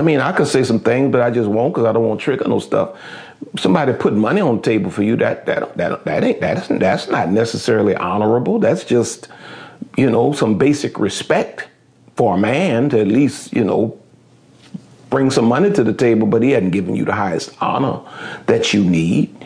I 0.00 0.02
mean, 0.02 0.18
I 0.18 0.32
could 0.32 0.46
say 0.46 0.64
some 0.64 0.80
things, 0.80 1.12
but 1.12 1.20
I 1.20 1.30
just 1.30 1.46
won't 1.46 1.74
because 1.74 1.86
I 1.86 1.92
don't 1.92 2.08
want 2.08 2.20
to 2.20 2.24
trigger 2.24 2.48
no 2.48 2.58
stuff. 2.58 2.98
Somebody 3.58 3.92
put 3.92 4.14
money 4.14 4.40
on 4.40 4.56
the 4.56 4.62
table 4.62 4.90
for 4.90 5.02
you. 5.02 5.14
That 5.16 5.44
that 5.44 5.76
that 5.76 6.06
that 6.06 6.24
ain't 6.24 6.40
that's 6.40 6.68
that's 6.68 7.08
not 7.08 7.28
necessarily 7.28 7.94
honorable. 7.94 8.58
That's 8.58 8.82
just 8.82 9.28
you 9.98 10.10
know 10.10 10.32
some 10.32 10.56
basic 10.56 10.98
respect 10.98 11.68
for 12.16 12.36
a 12.36 12.38
man 12.38 12.88
to 12.88 13.00
at 13.00 13.08
least 13.08 13.52
you 13.52 13.62
know 13.62 14.00
bring 15.10 15.30
some 15.30 15.44
money 15.44 15.70
to 15.70 15.84
the 15.84 15.92
table, 15.92 16.26
but 16.26 16.42
he 16.42 16.52
hadn't 16.52 16.70
given 16.70 16.96
you 16.96 17.04
the 17.04 17.12
highest 17.12 17.54
honor 17.60 18.00
that 18.46 18.72
you 18.72 18.82
need. 18.82 19.36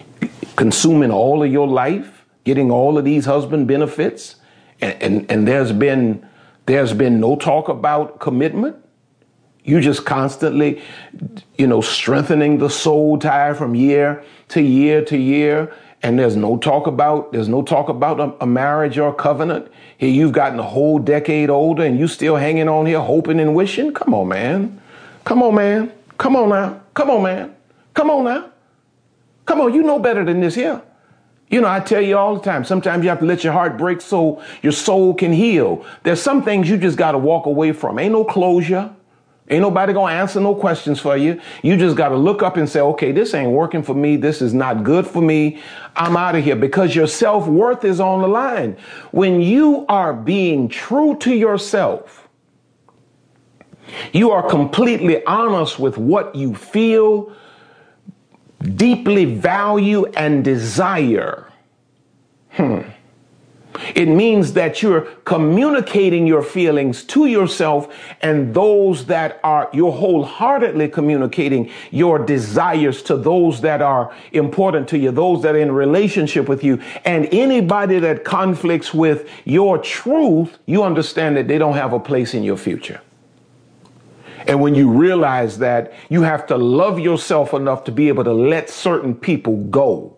Consuming 0.55 1.11
all 1.11 1.43
of 1.43 1.51
your 1.51 1.67
life, 1.67 2.25
getting 2.45 2.71
all 2.71 2.97
of 2.97 3.05
these 3.05 3.25
husband 3.25 3.67
benefits, 3.67 4.37
and, 4.81 5.03
and, 5.03 5.31
and 5.33 5.49
there's 5.49 5.73
been 5.73 6.25
there's 6.67 6.93
been 6.93 7.19
no 7.19 7.35
talk 7.35 7.69
about 7.69 8.21
commitment. 8.21 8.77
You 9.65 9.81
just 9.81 10.05
constantly, 10.05 10.83
you 11.57 11.67
know, 11.67 11.81
strengthening 11.81 12.59
the 12.59 12.69
soul 12.69 13.19
tie 13.19 13.55
from 13.55 13.75
year 13.75 14.23
to 14.49 14.61
year 14.61 15.05
to 15.07 15.17
year. 15.17 15.75
And 16.03 16.19
there's 16.19 16.37
no 16.37 16.59
talk 16.59 16.87
about, 16.87 17.33
there's 17.33 17.49
no 17.49 17.63
talk 17.63 17.89
about 17.89 18.21
a, 18.21 18.35
a 18.43 18.47
marriage 18.47 18.99
or 18.99 19.09
a 19.09 19.15
covenant. 19.15 19.69
Here 19.97 20.11
you've 20.11 20.33
gotten 20.33 20.59
a 20.59 20.65
whole 20.65 20.99
decade 20.99 21.49
older 21.49 21.83
and 21.83 21.99
you 21.99 22.09
still 22.09 22.37
hanging 22.37 22.69
on 22.69 22.85
here 22.85 23.01
hoping 23.01 23.41
and 23.41 23.55
wishing. 23.55 23.95
Come 23.95 24.13
on, 24.13 24.29
man. 24.29 24.83
Come 25.25 25.43
on, 25.43 25.55
man. 25.55 25.93
Come 26.19 26.37
on 26.37 26.51
now. 26.51 26.83
Come 26.93 27.09
on, 27.09 27.23
man. 27.23 27.57
Come 27.95 28.11
on 28.11 28.25
now. 28.25 28.51
Come 29.47 29.61
on, 29.61 29.75
you 29.75 29.83
know 29.83 29.99
better 29.99 30.25
than 30.25 30.41
this 30.41 30.55
here. 30.55 30.83
You 31.49 31.61
know, 31.61 31.69
I 31.69 31.81
tell 31.81 32.01
you 32.01 32.17
all 32.17 32.35
the 32.37 32.43
time, 32.43 32.65
sometimes 32.65 33.05
you 33.05 33.11
have 33.11 33.21
to 33.21 33.27
let 33.27 33.45
your 33.45 33.53
heart 33.53 33.77
break 33.77 34.01
so 34.01 34.43
your 34.63 34.73
soul 34.73 35.15
can 35.15 35.33
heal. 35.33 35.85
There's 36.03 36.21
some 36.21 36.43
things 36.43 36.69
you 36.69 36.77
just 36.77 36.97
got 36.97 37.13
to 37.13 37.19
walk 37.19 37.47
away 37.47 37.73
from. 37.73 37.99
Ain't 37.99 38.13
no 38.13 38.25
closure. 38.25 38.95
Ain't 39.51 39.61
nobody 39.61 39.93
to 39.93 40.01
answer 40.01 40.41
no 40.41 40.55
questions 40.55 40.99
for 40.99 41.19
you. 41.19 41.39
You 41.63 41.77
just 41.77 41.97
got 41.97 42.09
to 42.09 42.17
look 42.17 42.43
up 42.43 42.57
and 42.57 42.67
say, 42.67 42.81
okay, 42.81 43.13
this 43.13 43.35
ain't 43.35 43.51
working 43.51 43.83
for 43.83 43.95
me. 43.95 44.17
This 44.17 44.41
is 44.41 44.55
not 44.55 44.85
good 44.85 45.07
for 45.07 45.21
me. 45.21 45.61
I'm 45.97 46.17
out 46.17 46.35
of 46.35 46.43
here 46.43 46.57
because 46.57 46.97
your 46.97 47.07
self 47.07 47.47
worth 47.47 47.85
is 47.85 48.01
on 48.01 48.23
the 48.23 48.29
line. 48.29 48.79
When 49.11 49.43
you 49.43 49.85
are 49.89 50.15
being 50.15 50.69
true 50.69 51.17
to 51.19 51.35
yourself, 51.35 52.27
you 54.15 54.31
are 54.31 54.49
completely 54.49 55.23
honest 55.27 55.79
with 55.79 55.99
what 55.99 56.35
you 56.35 56.55
feel, 56.55 57.31
deeply 58.63 59.27
value, 59.27 60.07
and 60.17 60.43
desire. 60.43 61.53
Hmm. 62.53 62.81
It 63.95 64.07
means 64.07 64.53
that 64.53 64.83
you're 64.83 65.03
communicating 65.25 66.27
your 66.27 66.43
feelings 66.43 67.03
to 67.05 67.27
yourself 67.27 67.93
and 68.21 68.55
those 68.55 69.07
that 69.07 69.41
are, 69.43 69.69
you're 69.73 69.93
wholeheartedly 69.93 70.89
communicating 70.89 71.71
your 71.91 72.19
desires 72.19 73.03
to 73.05 73.17
those 73.17 73.61
that 73.63 73.83
are 73.83 74.15
important 74.33 74.89
to 74.89 74.99
you, 74.99 75.11
those 75.11 75.43
that 75.43 75.55
are 75.55 75.59
in 75.59 75.73
relationship 75.73 76.49
with 76.49 76.63
you. 76.63 76.81
And 77.05 77.27
anybody 77.33 77.99
that 77.99 78.25
conflicts 78.25 78.95
with 78.95 79.29
your 79.45 79.79
truth, 79.79 80.59
you 80.67 80.83
understand 80.85 81.37
that 81.37 81.49
they 81.49 81.59
don't 81.59 81.75
have 81.75 81.93
a 81.93 82.01
place 82.01 82.35
in 82.35 82.45
your 82.45 82.57
future. 82.57 83.01
And 84.47 84.61
when 84.61 84.75
you 84.75 84.91
realize 84.91 85.59
that, 85.59 85.93
you 86.11 86.23
have 86.23 86.47
to 86.49 86.57
love 86.57 87.01
yourself 87.01 87.55
enough 87.55 87.85
to 87.85 87.93
be 87.93 88.09
able 88.09 88.25
to 88.25 88.33
let 88.33 88.69
certain 88.69 89.15
people 89.15 89.57
go. 89.57 90.17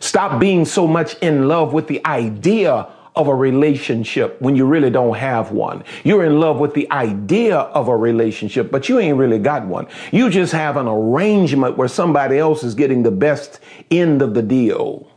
Stop 0.00 0.40
being 0.40 0.64
so 0.64 0.86
much 0.86 1.16
in 1.18 1.48
love 1.48 1.72
with 1.72 1.88
the 1.88 2.04
idea 2.06 2.88
of 3.18 3.26
a 3.26 3.34
relationship 3.34 4.40
when 4.40 4.54
you 4.54 4.64
really 4.64 4.90
don't 4.90 5.16
have 5.16 5.50
one. 5.50 5.82
You're 6.04 6.24
in 6.24 6.38
love 6.38 6.60
with 6.60 6.72
the 6.74 6.90
idea 6.92 7.56
of 7.56 7.88
a 7.88 7.96
relationship, 7.96 8.70
but 8.70 8.88
you 8.88 9.00
ain't 9.00 9.18
really 9.18 9.40
got 9.40 9.66
one. 9.66 9.88
You 10.12 10.30
just 10.30 10.52
have 10.52 10.76
an 10.76 10.86
arrangement 10.86 11.76
where 11.76 11.88
somebody 11.88 12.38
else 12.38 12.62
is 12.62 12.76
getting 12.76 13.02
the 13.02 13.10
best 13.10 13.58
end 13.90 14.22
of 14.22 14.34
the 14.34 14.42
deal. 14.42 15.10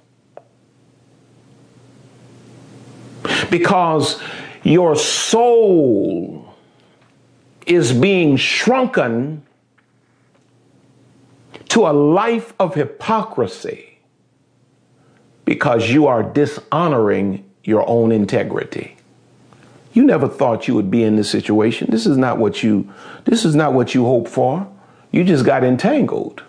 Because 3.52 4.20
your 4.64 4.96
soul 4.96 6.56
is 7.67 7.94
being 7.94 8.35
shrunken 8.35 9.44
to 11.70 11.85
a 11.85 11.94
life 11.94 12.53
of 12.59 12.73
hypocrisy 12.73 13.91
because 15.52 15.90
you 15.90 16.08
are 16.08 16.24
dishonoring 16.24 17.44
your 17.66 17.86
own 17.86 18.14
integrity. 18.14 18.96
You 19.92 20.06
never 20.06 20.30
thought 20.30 20.66
you 20.66 20.76
would 20.76 20.90
be 20.90 21.03
in 21.03 21.18
this 21.18 21.30
situation. 21.30 21.90
This 21.92 22.06
is 22.06 22.16
not 22.16 22.38
what 22.38 22.64
you 22.64 22.90
this 23.26 23.44
is 23.44 23.53
not 23.53 23.74
what 23.74 23.94
you 23.94 24.06
hoped 24.06 24.30
for. 24.30 24.66
You 25.12 25.26
just 25.26 25.46
got 25.46 25.66
entangled. 25.66 26.42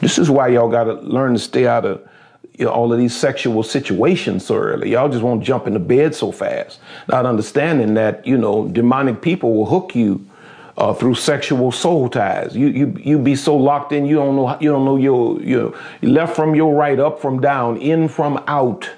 This 0.00 0.16
is 0.16 0.30
why 0.30 0.48
y'all 0.48 0.70
got 0.70 0.84
to 0.84 0.94
learn 0.94 1.34
to 1.34 1.38
stay 1.38 1.66
out 1.66 1.84
of 1.84 2.08
you 2.54 2.64
know, 2.64 2.70
all 2.70 2.90
of 2.90 2.98
these 2.98 3.14
sexual 3.14 3.62
situations 3.62 4.46
so 4.46 4.56
early. 4.56 4.92
Y'all 4.92 5.10
just 5.10 5.22
won't 5.22 5.44
jump 5.44 5.66
into 5.66 5.78
bed 5.78 6.14
so 6.14 6.32
fast. 6.32 6.80
Not 7.06 7.26
understanding 7.26 7.92
that, 7.94 8.26
you 8.26 8.38
know, 8.38 8.66
demonic 8.66 9.20
people 9.20 9.52
will 9.52 9.66
hook 9.66 9.94
you 9.94 10.25
uh, 10.76 10.92
through 10.92 11.14
sexual 11.14 11.72
soul 11.72 12.08
ties. 12.08 12.56
You 12.56 12.68
you 12.68 12.96
you 13.02 13.18
be 13.18 13.34
so 13.34 13.56
locked 13.56 13.92
in 13.92 14.06
you 14.06 14.16
don't 14.16 14.36
know 14.36 14.58
you 14.60 14.70
don't 14.70 14.84
know 14.84 14.96
your 14.96 15.40
your 15.42 15.74
left 16.02 16.36
from 16.36 16.54
your 16.54 16.74
right, 16.74 16.98
up 16.98 17.20
from 17.20 17.40
down, 17.40 17.78
in 17.78 18.08
from 18.08 18.42
out. 18.46 18.90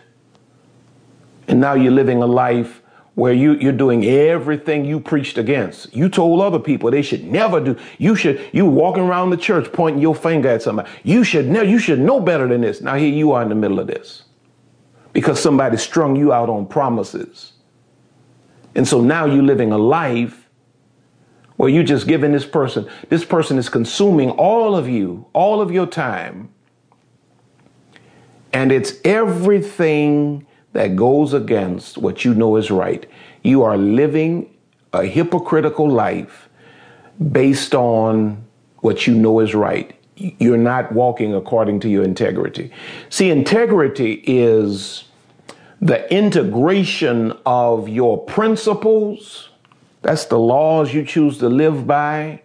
And 1.46 1.60
now 1.60 1.75
you're 1.75 1.92
living 1.92 2.22
a 2.22 2.26
life 2.26 2.82
where 3.19 3.32
you, 3.32 3.54
you're 3.54 3.72
doing 3.72 4.04
everything 4.04 4.84
you 4.84 5.00
preached 5.00 5.38
against. 5.38 5.92
You 5.92 6.08
told 6.08 6.40
other 6.40 6.60
people 6.60 6.88
they 6.88 7.02
should 7.02 7.25
never 7.25 7.58
do. 7.58 7.76
You 7.98 8.14
should, 8.14 8.48
you 8.52 8.64
walking 8.64 9.02
around 9.02 9.31
the 9.31 9.36
church 9.36 9.72
pointing 9.72 10.00
your 10.00 10.14
finger 10.14 10.50
at 10.50 10.62
somebody. 10.62 10.88
You 11.02 11.24
should 11.24 11.48
know, 11.48 11.62
you 11.62 11.81
should 11.81 11.98
know 11.98 12.20
better 12.20 12.46
than 12.46 12.60
this. 12.60 12.81
Now 12.81 12.94
here 12.94 13.12
you 13.12 13.32
are 13.32 13.42
in 13.42 13.48
the 13.48 13.56
middle 13.56 13.81
of 13.81 13.88
this 13.88 14.22
because 15.12 15.42
somebody 15.42 15.78
strung 15.78 16.14
you 16.14 16.32
out 16.32 16.48
on 16.48 16.66
promises. 16.66 17.54
And 18.76 18.86
so 18.86 19.00
now 19.00 19.24
you're 19.24 19.42
living 19.42 19.72
a 19.72 19.78
life 19.78 20.47
where 21.58 21.69
you 21.69 21.82
just 21.82 22.06
giving 22.06 22.31
this 22.31 22.46
person, 22.46 22.88
this 23.08 23.25
person 23.25 23.58
is 23.58 23.69
consuming 23.69 24.31
all 24.31 24.76
of 24.76 24.88
you, 24.88 25.26
all 25.32 25.60
of 25.60 25.72
your 25.72 25.87
time. 25.87 26.49
And 28.52 28.70
it's 28.70 28.94
everything 29.05 30.46
that 30.72 30.94
goes 30.94 31.34
against 31.34 31.99
what 31.99 32.25
you 32.25 32.32
know 32.32 32.55
is 32.55 32.70
right. 32.70 33.05
You 33.43 33.64
are 33.64 33.76
living 33.76 34.55
a 34.93 35.05
hypocritical 35.05 35.90
life 35.90 36.49
based 37.32 37.75
on 37.75 38.44
what 38.78 39.08
you 39.08 39.14
know 39.14 39.40
is 39.40 39.52
right. 39.52 39.94
You're 40.14 40.56
not 40.56 40.93
walking 40.93 41.34
according 41.34 41.81
to 41.81 41.88
your 41.88 42.05
integrity. 42.05 42.70
See, 43.10 43.31
integrity 43.31 44.22
is 44.25 45.05
the 45.81 46.08
integration 46.12 47.32
of 47.44 47.88
your 47.88 48.25
principles. 48.25 49.47
That's 50.02 50.26
the 50.26 50.38
laws 50.38 50.94
you 50.94 51.04
choose 51.04 51.38
to 51.38 51.48
live 51.48 51.86
by 51.86 52.42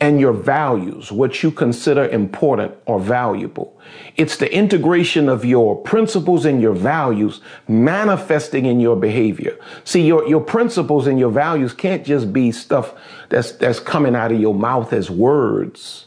and 0.00 0.18
your 0.18 0.32
values, 0.32 1.12
what 1.12 1.42
you 1.42 1.50
consider 1.50 2.08
important 2.08 2.74
or 2.86 2.98
valuable. 2.98 3.78
It's 4.16 4.38
the 4.38 4.52
integration 4.52 5.28
of 5.28 5.44
your 5.44 5.76
principles 5.76 6.46
and 6.46 6.62
your 6.62 6.72
values 6.72 7.42
manifesting 7.68 8.64
in 8.64 8.80
your 8.80 8.96
behavior. 8.96 9.58
See, 9.84 10.06
your, 10.06 10.26
your 10.26 10.40
principles 10.40 11.06
and 11.06 11.18
your 11.18 11.30
values 11.30 11.74
can't 11.74 12.04
just 12.04 12.32
be 12.32 12.50
stuff 12.50 12.94
that's, 13.28 13.52
that's 13.52 13.78
coming 13.78 14.16
out 14.16 14.32
of 14.32 14.40
your 14.40 14.54
mouth 14.54 14.94
as 14.94 15.10
words. 15.10 16.06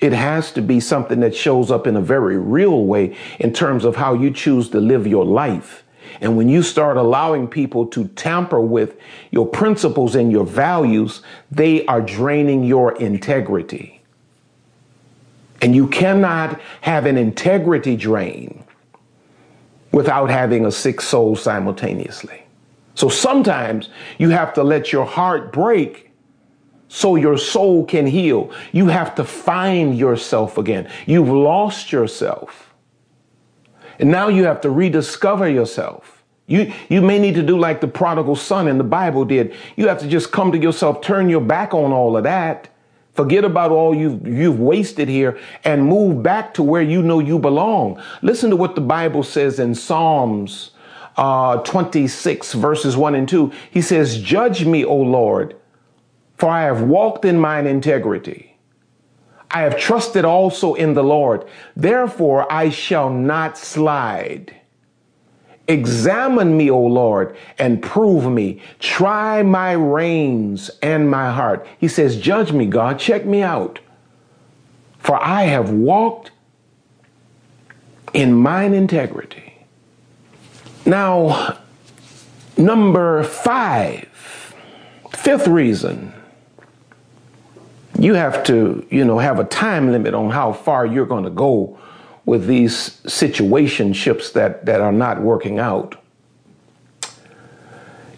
It 0.00 0.12
has 0.12 0.50
to 0.52 0.60
be 0.60 0.80
something 0.80 1.20
that 1.20 1.36
shows 1.36 1.70
up 1.70 1.86
in 1.86 1.96
a 1.96 2.00
very 2.00 2.36
real 2.36 2.84
way 2.84 3.16
in 3.38 3.52
terms 3.52 3.84
of 3.84 3.94
how 3.94 4.14
you 4.14 4.32
choose 4.32 4.68
to 4.70 4.80
live 4.80 5.06
your 5.06 5.24
life. 5.24 5.83
And 6.20 6.36
when 6.36 6.48
you 6.48 6.62
start 6.62 6.96
allowing 6.96 7.48
people 7.48 7.86
to 7.88 8.08
tamper 8.08 8.60
with 8.60 8.96
your 9.30 9.46
principles 9.46 10.14
and 10.14 10.30
your 10.30 10.44
values, 10.44 11.22
they 11.50 11.86
are 11.86 12.00
draining 12.00 12.64
your 12.64 12.96
integrity. 12.96 14.02
And 15.60 15.74
you 15.74 15.88
cannot 15.88 16.60
have 16.82 17.06
an 17.06 17.16
integrity 17.16 17.96
drain 17.96 18.64
without 19.92 20.28
having 20.28 20.66
a 20.66 20.72
sick 20.72 21.00
soul 21.00 21.36
simultaneously. 21.36 22.42
So 22.94 23.08
sometimes 23.08 23.88
you 24.18 24.30
have 24.30 24.52
to 24.54 24.62
let 24.62 24.92
your 24.92 25.06
heart 25.06 25.52
break 25.52 26.10
so 26.88 27.16
your 27.16 27.38
soul 27.38 27.84
can 27.84 28.06
heal. 28.06 28.52
You 28.72 28.86
have 28.86 29.14
to 29.14 29.24
find 29.24 29.96
yourself 29.96 30.58
again. 30.58 30.90
You've 31.06 31.28
lost 31.28 31.92
yourself. 31.92 32.73
And 33.98 34.10
now 34.10 34.28
you 34.28 34.44
have 34.44 34.60
to 34.62 34.70
rediscover 34.70 35.48
yourself. 35.48 36.22
You, 36.46 36.72
you 36.88 37.00
may 37.00 37.18
need 37.18 37.34
to 37.36 37.42
do 37.42 37.58
like 37.58 37.80
the 37.80 37.88
prodigal 37.88 38.36
son 38.36 38.68
in 38.68 38.76
the 38.76 38.84
Bible 38.84 39.24
did. 39.24 39.54
You 39.76 39.88
have 39.88 40.00
to 40.00 40.08
just 40.08 40.30
come 40.30 40.52
to 40.52 40.58
yourself, 40.58 41.00
turn 41.00 41.28
your 41.28 41.40
back 41.40 41.72
on 41.72 41.92
all 41.92 42.16
of 42.16 42.24
that. 42.24 42.68
Forget 43.14 43.44
about 43.44 43.70
all 43.70 43.94
you've, 43.94 44.26
you've 44.26 44.58
wasted 44.58 45.08
here 45.08 45.38
and 45.62 45.86
move 45.86 46.22
back 46.22 46.52
to 46.54 46.62
where 46.62 46.82
you 46.82 47.02
know 47.02 47.20
you 47.20 47.38
belong. 47.38 48.02
Listen 48.22 48.50
to 48.50 48.56
what 48.56 48.74
the 48.74 48.80
Bible 48.80 49.22
says 49.22 49.58
in 49.58 49.74
Psalms 49.74 50.72
uh, 51.16 51.58
26 51.58 52.54
verses 52.54 52.96
1 52.96 53.14
and 53.14 53.28
2. 53.28 53.52
He 53.70 53.80
says, 53.80 54.20
judge 54.20 54.64
me, 54.64 54.84
O 54.84 54.96
Lord, 54.96 55.56
For 56.36 56.48
I 56.48 56.62
have 56.62 56.82
walked 56.82 57.24
in 57.24 57.38
mine 57.38 57.66
integrity. 57.66 58.53
I 59.54 59.60
have 59.60 59.78
trusted 59.78 60.24
also 60.24 60.74
in 60.74 60.94
the 60.94 61.04
Lord. 61.04 61.44
Therefore 61.76 62.52
I 62.52 62.70
shall 62.70 63.08
not 63.08 63.56
slide. 63.56 64.52
Examine 65.68 66.56
me, 66.56 66.68
O 66.70 66.80
Lord, 66.80 67.36
and 67.56 67.80
prove 67.80 68.30
me. 68.30 68.60
Try 68.80 69.44
my 69.44 69.72
reins 69.72 70.72
and 70.82 71.08
my 71.08 71.30
heart. 71.30 71.66
He 71.78 71.86
says, 71.86 72.18
Judge 72.18 72.52
me, 72.52 72.66
God. 72.66 72.98
Check 72.98 73.24
me 73.24 73.42
out. 73.42 73.78
For 74.98 75.22
I 75.22 75.44
have 75.44 75.70
walked 75.70 76.32
in 78.12 78.34
mine 78.34 78.74
integrity. 78.74 79.54
Now, 80.84 81.58
number 82.56 83.22
five, 83.22 84.08
fifth 85.12 85.46
reason 85.46 86.12
you 87.98 88.14
have 88.14 88.42
to, 88.44 88.86
you 88.90 89.04
know, 89.04 89.18
have 89.18 89.38
a 89.38 89.44
time 89.44 89.92
limit 89.92 90.14
on 90.14 90.30
how 90.30 90.52
far 90.52 90.84
you're 90.84 91.06
going 91.06 91.24
to 91.24 91.30
go 91.30 91.78
with 92.24 92.46
these 92.46 93.00
situationships 93.04 94.32
that, 94.32 94.64
that 94.66 94.80
are 94.80 94.92
not 94.92 95.20
working 95.20 95.58
out. 95.58 95.96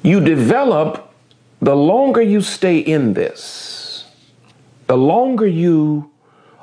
You 0.03 0.21
develop, 0.21 1.13
the 1.61 1.75
longer 1.75 2.23
you 2.23 2.41
stay 2.41 2.79
in 2.79 3.15
this, 3.15 4.05
the 4.87 4.97
longer 4.97 5.47
you 5.47 6.11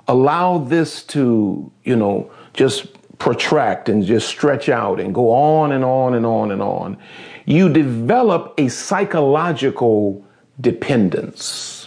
allow 0.08 0.60
this 0.60 1.04
to, 1.04 1.72
you 1.84 1.96
know, 1.96 2.32
just 2.54 2.88
protract 3.20 3.90
and 3.90 4.06
just 4.06 4.28
stretch 4.28 4.70
out 4.70 5.00
and 5.00 5.14
go 5.14 5.32
on 5.32 5.72
and 5.72 5.84
on 5.84 6.14
and 6.14 6.26
on 6.26 6.52
and 6.52 6.62
on, 6.62 6.98
you 7.46 7.72
develop 7.72 8.54
a 8.58 8.70
psychological 8.70 10.26
dependence. 10.62 11.83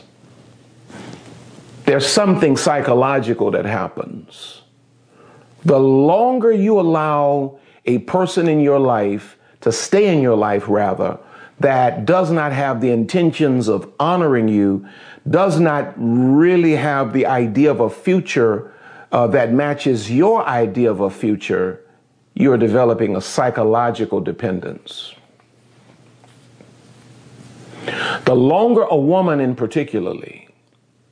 There's 1.86 2.06
something 2.06 2.56
psychological 2.56 3.52
that 3.52 3.64
happens. 3.64 4.62
The 5.64 5.78
longer 5.78 6.52
you 6.52 6.80
allow 6.80 7.58
a 7.84 7.98
person 7.98 8.48
in 8.48 8.60
your 8.60 8.80
life 8.80 9.38
to 9.60 9.70
stay 9.70 10.12
in 10.12 10.20
your 10.20 10.36
life, 10.36 10.68
rather, 10.68 11.18
that 11.60 12.04
does 12.04 12.30
not 12.30 12.52
have 12.52 12.80
the 12.80 12.90
intentions 12.90 13.68
of 13.68 13.90
honoring 13.98 14.48
you, 14.48 14.86
does 15.30 15.58
not 15.60 15.94
really 15.96 16.74
have 16.74 17.12
the 17.12 17.26
idea 17.26 17.70
of 17.70 17.80
a 17.80 17.88
future 17.88 18.72
uh, 19.12 19.28
that 19.28 19.52
matches 19.52 20.10
your 20.10 20.44
idea 20.46 20.90
of 20.90 21.00
a 21.00 21.10
future, 21.10 21.80
you're 22.34 22.58
developing 22.58 23.16
a 23.16 23.20
psychological 23.20 24.20
dependence. 24.20 25.14
The 28.24 28.34
longer 28.34 28.82
a 28.82 28.96
woman, 28.96 29.38
in 29.40 29.54
particularly, 29.54 30.45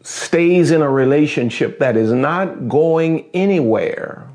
stays 0.04 0.70
in 0.70 0.82
a 0.82 0.88
relationship 0.88 1.78
that 1.78 1.96
is 1.96 2.12
not 2.12 2.68
going 2.68 3.28
anywhere, 3.32 4.28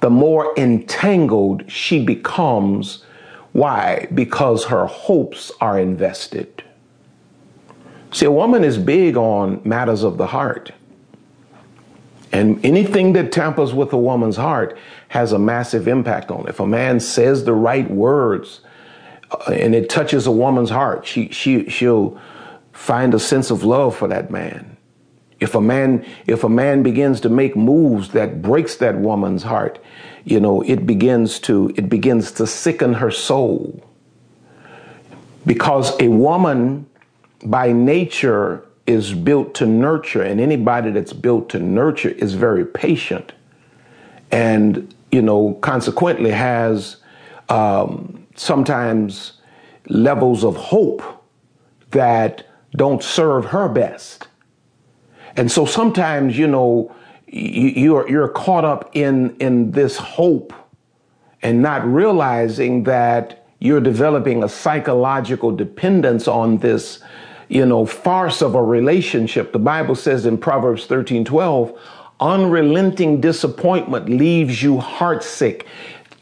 the 0.00 0.10
more 0.10 0.52
entangled 0.58 1.70
she 1.70 2.04
becomes. 2.04 3.04
Why? 3.52 4.08
Because 4.12 4.66
her 4.66 4.86
hopes 4.86 5.52
are 5.60 5.78
invested. 5.78 6.64
See, 8.10 8.26
a 8.26 8.30
woman 8.30 8.64
is 8.64 8.76
big 8.76 9.16
on 9.16 9.60
matters 9.64 10.02
of 10.02 10.18
the 10.18 10.26
heart. 10.26 10.72
And 12.32 12.62
anything 12.64 13.12
that 13.12 13.30
tampers 13.30 13.72
with 13.72 13.92
a 13.92 13.98
woman's 13.98 14.36
heart 14.36 14.76
has 15.08 15.32
a 15.32 15.38
massive 15.38 15.86
impact 15.86 16.30
on 16.30 16.40
it. 16.40 16.50
If 16.50 16.60
a 16.60 16.66
man 16.66 16.98
says 16.98 17.44
the 17.44 17.54
right 17.54 17.88
words 17.88 18.60
uh, 19.30 19.52
and 19.52 19.76
it 19.76 19.88
touches 19.88 20.26
a 20.26 20.32
woman's 20.32 20.70
heart, 20.70 21.06
she, 21.06 21.28
she, 21.28 21.70
she'll 21.70 22.20
find 22.76 23.14
a 23.14 23.18
sense 23.18 23.50
of 23.50 23.64
love 23.64 23.96
for 23.96 24.06
that 24.08 24.30
man. 24.30 24.76
If 25.40 25.54
a 25.54 25.60
man, 25.60 26.04
if 26.26 26.44
a 26.44 26.48
man 26.48 26.82
begins 26.82 27.20
to 27.22 27.28
make 27.28 27.56
moves 27.56 28.10
that 28.10 28.42
breaks 28.42 28.76
that 28.76 28.96
woman's 28.96 29.42
heart, 29.42 29.82
you 30.24 30.40
know, 30.40 30.62
it 30.62 30.86
begins 30.86 31.38
to, 31.40 31.72
it 31.76 31.88
begins 31.88 32.32
to 32.32 32.46
sicken 32.46 32.94
her 32.94 33.10
soul. 33.10 33.82
Because 35.44 35.98
a 36.00 36.08
woman 36.08 36.86
by 37.44 37.72
nature 37.72 38.64
is 38.86 39.12
built 39.12 39.54
to 39.54 39.66
nurture, 39.66 40.22
and 40.22 40.40
anybody 40.40 40.90
that's 40.90 41.12
built 41.12 41.48
to 41.50 41.58
nurture 41.58 42.10
is 42.10 42.34
very 42.34 42.64
patient 42.64 43.32
and, 44.30 44.94
you 45.12 45.22
know, 45.22 45.54
consequently 45.60 46.30
has 46.30 46.96
um, 47.48 48.26
sometimes 48.34 49.32
levels 49.88 50.44
of 50.44 50.56
hope 50.56 51.02
that 51.92 52.46
don't 52.76 53.02
serve 53.02 53.46
her 53.46 53.68
best. 53.68 54.28
And 55.36 55.50
so 55.50 55.66
sometimes, 55.66 56.38
you 56.38 56.46
know, 56.46 56.94
you're, 57.26 58.08
you're 58.08 58.28
caught 58.28 58.64
up 58.64 58.90
in, 58.94 59.36
in 59.36 59.72
this 59.72 59.96
hope 59.96 60.52
and 61.42 61.60
not 61.60 61.86
realizing 61.86 62.84
that 62.84 63.46
you're 63.58 63.80
developing 63.80 64.42
a 64.42 64.48
psychological 64.48 65.54
dependence 65.54 66.28
on 66.28 66.58
this 66.58 67.02
you 67.48 67.64
know, 67.64 67.86
farce 67.86 68.42
of 68.42 68.54
a 68.54 68.62
relationship. 68.62 69.52
The 69.52 69.58
Bible 69.58 69.94
says 69.94 70.26
in 70.26 70.38
Proverbs 70.38 70.86
13 70.86 71.24
12, 71.24 71.78
unrelenting 72.20 73.20
disappointment 73.20 74.08
leaves 74.08 74.62
you 74.62 74.76
heartsick. 74.78 75.64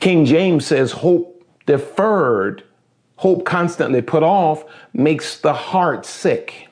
King 0.00 0.24
James 0.24 0.66
says, 0.66 0.92
hope 0.92 1.42
deferred, 1.66 2.62
hope 3.24 3.46
constantly 3.46 4.02
put 4.02 4.22
off 4.22 4.66
makes 4.92 5.38
the 5.38 5.54
heart 5.54 6.04
sick. 6.04 6.68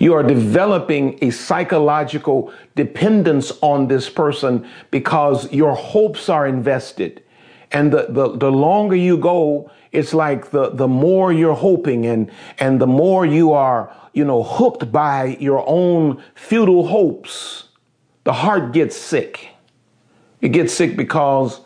You 0.00 0.14
are 0.14 0.22
developing 0.22 1.18
a 1.20 1.28
psychological 1.28 2.50
dependence 2.74 3.52
on 3.60 3.86
this 3.86 4.08
person 4.08 4.66
because 4.90 5.52
your 5.52 5.74
hopes 5.74 6.30
are 6.30 6.46
invested. 6.46 7.22
And 7.70 7.92
the, 7.92 8.06
the, 8.08 8.34
the 8.34 8.50
longer 8.50 8.96
you 8.96 9.18
go, 9.18 9.70
it's 9.92 10.14
like 10.14 10.50
the, 10.52 10.70
the 10.70 10.88
more 10.88 11.30
you're 11.30 11.60
hoping 11.68 12.06
and, 12.06 12.30
and 12.58 12.80
the 12.80 12.86
more 12.86 13.26
you 13.26 13.52
are, 13.52 13.94
you 14.14 14.24
know, 14.24 14.42
hooked 14.42 14.90
by 14.90 15.36
your 15.38 15.62
own 15.68 16.22
futile 16.34 16.86
hopes, 16.86 17.64
the 18.22 18.32
heart 18.32 18.72
gets 18.72 18.96
sick. 18.96 19.50
It 20.40 20.52
gets 20.52 20.72
sick 20.72 20.96
because 20.96 21.60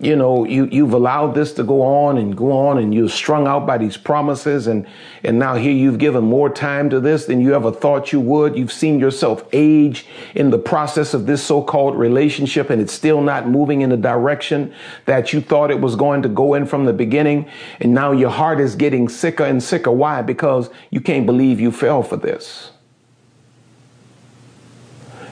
you 0.00 0.14
know, 0.14 0.44
you, 0.44 0.68
you've 0.70 0.92
allowed 0.92 1.34
this 1.34 1.52
to 1.54 1.64
go 1.64 1.82
on 1.82 2.18
and 2.18 2.36
go 2.36 2.52
on 2.52 2.78
and 2.78 2.94
you're 2.94 3.08
strung 3.08 3.48
out 3.48 3.66
by 3.66 3.76
these 3.78 3.96
promises. 3.96 4.68
And, 4.68 4.86
and 5.24 5.40
now 5.40 5.56
here 5.56 5.72
you've 5.72 5.98
given 5.98 6.22
more 6.22 6.48
time 6.48 6.88
to 6.90 7.00
this 7.00 7.26
than 7.26 7.40
you 7.40 7.52
ever 7.54 7.72
thought 7.72 8.12
you 8.12 8.20
would. 8.20 8.56
You've 8.56 8.72
seen 8.72 9.00
yourself 9.00 9.44
age 9.52 10.06
in 10.36 10.50
the 10.50 10.58
process 10.58 11.14
of 11.14 11.26
this 11.26 11.42
so-called 11.42 11.96
relationship 11.98 12.70
and 12.70 12.80
it's 12.80 12.92
still 12.92 13.20
not 13.20 13.48
moving 13.48 13.80
in 13.80 13.90
the 13.90 13.96
direction 13.96 14.72
that 15.06 15.32
you 15.32 15.40
thought 15.40 15.72
it 15.72 15.80
was 15.80 15.96
going 15.96 16.22
to 16.22 16.28
go 16.28 16.54
in 16.54 16.64
from 16.64 16.84
the 16.84 16.92
beginning. 16.92 17.50
And 17.80 17.92
now 17.92 18.12
your 18.12 18.30
heart 18.30 18.60
is 18.60 18.76
getting 18.76 19.08
sicker 19.08 19.44
and 19.44 19.60
sicker. 19.60 19.90
Why? 19.90 20.22
Because 20.22 20.70
you 20.90 21.00
can't 21.00 21.26
believe 21.26 21.58
you 21.58 21.72
fell 21.72 22.04
for 22.04 22.16
this 22.16 22.70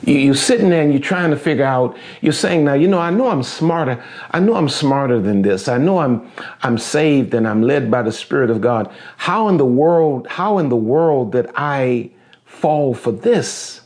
you, 0.05 0.33
are 0.33 0.35
sitting 0.35 0.71
there 0.71 0.83
and 0.83 0.93
you're 0.93 1.01
trying 1.01 1.31
to 1.31 1.37
figure 1.37 1.65
out, 1.65 1.97
you're 2.21 2.33
saying, 2.33 2.65
now, 2.65 2.75
you 2.75 2.89
know, 2.89 2.99
I 2.99 3.11
know 3.11 3.29
I'm 3.29 3.43
smarter. 3.43 4.03
I 4.31 4.41
know 4.41 4.55
I'm 4.55 4.69
smarter 4.69 5.21
than 5.21 5.43
this. 5.43 5.69
I 5.69 5.79
know 5.79 5.99
I'm, 5.99 6.31
I'm 6.63 6.79
saved 6.79 7.35
and 7.35 7.47
I'm 7.47 7.63
led 7.63 7.91
by 7.91 8.03
the 8.03 8.13
Spirit 8.13 8.51
of 8.51 8.61
God. 8.61 8.93
How 9.17 9.49
in 9.49 9.57
the 9.57 9.67
world, 9.67 10.27
how 10.27 10.59
in 10.59 10.69
the 10.69 10.77
world 10.77 11.33
did 11.33 11.51
I 11.57 12.11
fall 12.45 12.95
for 12.95 13.13
this? 13.13 13.81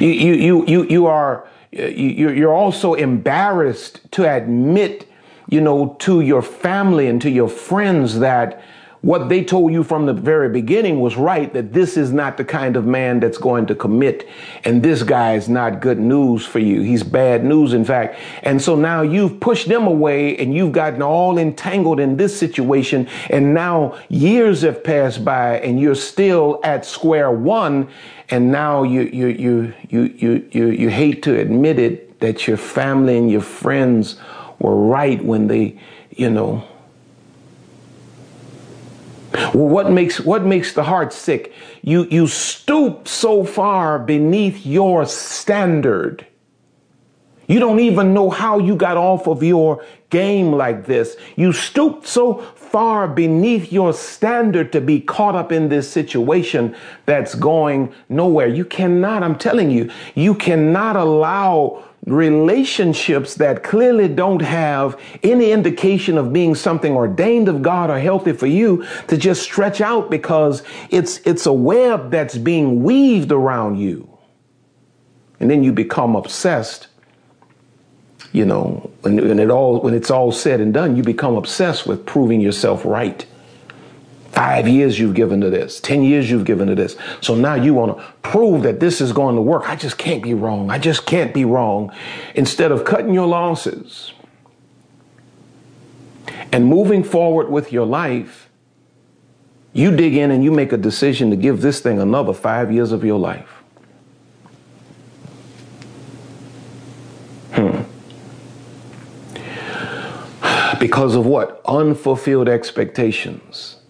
You, 0.00 0.08
you, 0.08 0.34
you, 0.34 0.66
you, 0.66 0.84
you 0.84 1.06
are, 1.06 1.48
you, 1.72 2.30
you're 2.30 2.54
also 2.54 2.94
embarrassed 2.94 4.00
to 4.12 4.32
admit, 4.32 5.08
you 5.48 5.60
know, 5.60 5.96
to 6.00 6.20
your 6.20 6.42
family 6.42 7.08
and 7.08 7.20
to 7.22 7.30
your 7.30 7.48
friends 7.48 8.20
that, 8.20 8.62
what 9.02 9.28
they 9.28 9.42
told 9.42 9.72
you 9.72 9.82
from 9.82 10.06
the 10.06 10.12
very 10.12 10.48
beginning 10.48 11.00
was 11.00 11.16
right 11.16 11.52
that 11.52 11.72
this 11.72 11.96
is 11.96 12.12
not 12.12 12.36
the 12.36 12.44
kind 12.44 12.76
of 12.76 12.86
man 12.86 13.18
that's 13.18 13.36
going 13.36 13.66
to 13.66 13.74
commit 13.74 14.28
and 14.64 14.80
this 14.80 15.02
guy 15.02 15.34
is 15.34 15.48
not 15.48 15.80
good 15.80 15.98
news 15.98 16.46
for 16.46 16.60
you. 16.60 16.82
He's 16.82 17.02
bad 17.02 17.44
news 17.44 17.72
in 17.72 17.84
fact. 17.84 18.16
And 18.44 18.62
so 18.62 18.76
now 18.76 19.02
you've 19.02 19.40
pushed 19.40 19.68
them 19.68 19.88
away 19.88 20.36
and 20.38 20.54
you've 20.54 20.70
gotten 20.70 21.02
all 21.02 21.36
entangled 21.36 21.98
in 21.98 22.16
this 22.16 22.38
situation 22.38 23.08
and 23.28 23.52
now 23.52 23.98
years 24.08 24.62
have 24.62 24.84
passed 24.84 25.24
by 25.24 25.58
and 25.58 25.80
you're 25.80 25.96
still 25.96 26.60
at 26.62 26.86
square 26.86 27.32
one 27.32 27.88
and 28.30 28.52
now 28.52 28.84
you 28.84 29.02
you 29.02 29.26
you 29.26 29.74
you 29.90 30.02
you 30.16 30.48
you, 30.52 30.66
you 30.68 30.88
hate 30.88 31.24
to 31.24 31.40
admit 31.40 31.80
it 31.80 32.20
that 32.20 32.46
your 32.46 32.56
family 32.56 33.18
and 33.18 33.32
your 33.32 33.40
friends 33.40 34.16
were 34.60 34.76
right 34.76 35.24
when 35.24 35.48
they 35.48 35.76
you 36.10 36.30
know 36.30 36.64
what 39.52 39.90
makes 39.90 40.20
what 40.20 40.44
makes 40.44 40.72
the 40.74 40.84
heart 40.84 41.12
sick? 41.12 41.52
You 41.82 42.04
you 42.10 42.26
stoop 42.26 43.08
so 43.08 43.44
far 43.44 43.98
beneath 43.98 44.64
your 44.66 45.06
standard. 45.06 46.26
You 47.48 47.58
don't 47.58 47.80
even 47.80 48.14
know 48.14 48.30
how 48.30 48.58
you 48.58 48.76
got 48.76 48.96
off 48.96 49.26
of 49.26 49.42
your 49.42 49.84
game 50.10 50.52
like 50.52 50.86
this. 50.86 51.16
You 51.36 51.52
stooped 51.52 52.06
so 52.06 52.38
far 52.38 53.08
beneath 53.08 53.72
your 53.72 53.92
standard 53.92 54.72
to 54.72 54.80
be 54.80 55.00
caught 55.00 55.34
up 55.34 55.52
in 55.52 55.68
this 55.68 55.90
situation 55.90 56.74
that's 57.04 57.34
going 57.34 57.92
nowhere. 58.08 58.46
You 58.46 58.64
cannot, 58.64 59.22
I'm 59.22 59.36
telling 59.36 59.70
you, 59.70 59.90
you 60.14 60.34
cannot 60.34 60.96
allow 60.96 61.84
relationships 62.06 63.36
that 63.36 63.62
clearly 63.62 64.08
don't 64.08 64.42
have 64.42 64.98
any 65.22 65.52
indication 65.52 66.18
of 66.18 66.32
being 66.32 66.54
something 66.54 66.94
ordained 66.94 67.48
of 67.48 67.62
God 67.62 67.90
or 67.90 67.98
healthy 67.98 68.32
for 68.32 68.46
you 68.46 68.84
to 69.06 69.16
just 69.16 69.42
stretch 69.42 69.80
out 69.80 70.10
because 70.10 70.62
it's 70.90 71.18
it's 71.18 71.46
a 71.46 71.52
web 71.52 72.10
that's 72.10 72.36
being 72.36 72.82
weaved 72.82 73.30
around 73.30 73.76
you. 73.76 74.08
And 75.38 75.50
then 75.50 75.62
you 75.62 75.72
become 75.72 76.16
obsessed 76.16 76.88
you 78.32 78.46
know, 78.46 78.90
when, 79.02 79.16
when 79.16 79.38
it 79.38 79.50
all 79.50 79.80
when 79.80 79.94
it's 79.94 80.10
all 80.10 80.32
said 80.32 80.60
and 80.60 80.72
done, 80.72 80.96
you 80.96 81.02
become 81.02 81.36
obsessed 81.36 81.86
with 81.86 82.06
proving 82.06 82.40
yourself 82.40 82.84
right. 82.84 83.26
Five 84.32 84.66
years 84.66 84.98
you've 84.98 85.14
given 85.14 85.42
to 85.42 85.50
this, 85.50 85.78
10 85.80 86.02
years 86.02 86.30
you've 86.30 86.46
given 86.46 86.68
to 86.68 86.74
this. 86.74 86.96
So 87.20 87.34
now 87.34 87.54
you 87.54 87.74
want 87.74 87.98
to 87.98 88.04
prove 88.22 88.62
that 88.62 88.80
this 88.80 89.02
is 89.02 89.12
going 89.12 89.36
to 89.36 89.42
work. 89.42 89.68
I 89.68 89.76
just 89.76 89.98
can't 89.98 90.22
be 90.22 90.32
wrong. 90.32 90.70
I 90.70 90.78
just 90.78 91.04
can't 91.04 91.34
be 91.34 91.44
wrong. 91.44 91.92
Instead 92.34 92.72
of 92.72 92.86
cutting 92.86 93.12
your 93.12 93.26
losses 93.26 94.14
and 96.50 96.64
moving 96.64 97.04
forward 97.04 97.50
with 97.50 97.74
your 97.74 97.84
life, 97.84 98.48
you 99.74 99.94
dig 99.94 100.16
in 100.16 100.30
and 100.30 100.42
you 100.42 100.50
make 100.50 100.72
a 100.72 100.78
decision 100.78 101.28
to 101.28 101.36
give 101.36 101.60
this 101.60 101.80
thing 101.80 102.00
another 102.00 102.32
five 102.32 102.72
years 102.72 102.90
of 102.90 103.04
your 103.04 103.18
life. 103.18 103.62
Hmm. 107.52 107.82
because 110.80 111.14
of 111.14 111.26
what? 111.26 111.60
Unfulfilled 111.66 112.48
expectations. 112.48 113.81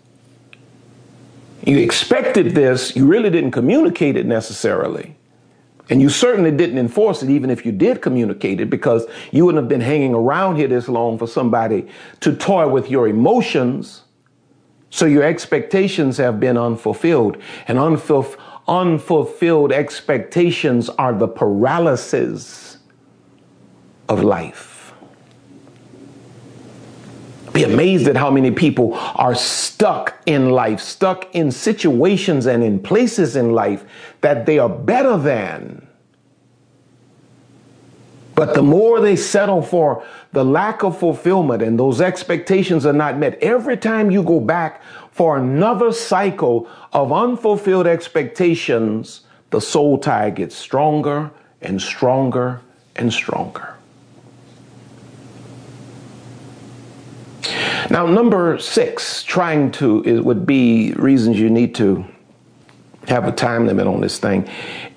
You 1.65 1.79
expected 1.79 2.55
this, 2.55 2.97
you 2.97 3.07
really 3.07 3.31
didn't 3.31 3.53
communicate 3.53 4.17
it 4.17 4.27
necessarily. 4.27 5.17
And 5.91 6.01
you 6.01 6.09
certainly 6.09 6.51
didn't 6.51 6.79
enforce 6.79 7.23
it, 7.23 7.31
even 7.31 7.51
if 7.51 7.67
you 7.67 7.73
did 7.73 8.01
communicate 8.01 8.61
it, 8.61 8.71
because 8.71 9.07
you 9.31 9.45
wouldn't 9.45 9.63
have 9.63 9.69
been 9.69 9.81
hanging 9.81 10.15
around 10.15 10.57
here 10.57 10.69
this 10.69 10.89
long 10.89 11.19
for 11.19 11.27
somebody 11.27 11.87
to 12.21 12.35
toy 12.35 12.69
with 12.69 12.91
your 12.91 13.09
emotions. 13.09 14.03
So 14.91 15.07
your 15.07 15.23
expectations 15.23 16.17
have 16.19 16.41
been 16.41 16.57
unfulfilled. 16.57 17.37
And 17.69 17.79
unfulfilled, 17.79 18.41
unfulfilled 18.69 19.73
expectations 19.73 20.89
are 20.91 21.13
the 21.13 21.29
paralysis 21.29 22.79
of 24.09 24.23
life. 24.23 24.72
Be 27.53 27.65
amazed 27.65 28.09
at 28.09 28.17
how 28.17 28.31
many 28.31 28.51
people 28.51 28.95
are 28.95 29.35
stuck 29.35 30.17
in 30.25 30.51
life, 30.51 30.81
stuck 30.81 31.35
in 31.35 31.51
situations 31.51 32.47
and 32.47 32.65
in 32.65 32.81
places 32.81 33.37
in 33.37 33.53
life 33.53 33.85
that 34.23 34.47
they 34.47 34.59
are 34.59 34.71
better 34.71 35.19
than. 35.19 35.87
But 38.35 38.55
the 38.55 38.63
more 38.63 39.01
they 39.01 39.17
settle 39.17 39.61
for 39.61 40.05
the 40.33 40.45
lack 40.45 40.83
of 40.83 40.99
fulfillment 40.99 41.63
and 41.63 41.79
those 41.79 42.01
expectations 42.01 42.87
are 42.87 42.93
not 42.93 43.19
met, 43.19 43.39
every 43.43 43.77
time 43.77 44.11
you 44.11 44.23
go 44.23 44.41
back 44.41 44.83
for 45.11 45.37
another 45.37 45.93
cycle 45.93 46.67
of 46.95 47.13
unfulfilled 47.13 47.87
expectations, 47.87 49.23
the 49.51 49.61
soul 49.61 49.99
tie 49.99 50.31
gets 50.31 50.57
stronger 50.57 51.31
and 51.61 51.81
stronger 51.83 52.63
and 52.97 53.13
stronger. 53.13 53.72
Now, 57.91 58.07
number 58.07 58.59
six, 58.59 59.23
trying 59.23 59.71
to, 59.73 60.03
it 60.05 60.25
would 60.25 60.47
be 60.47 60.93
reasons 60.95 61.39
you 61.39 61.51
need 61.51 61.75
to 61.77 62.05
have 63.09 63.27
a 63.27 63.33
time 63.33 63.67
limit 63.67 63.87
on 63.87 64.01
this 64.01 64.19
thing. 64.19 64.49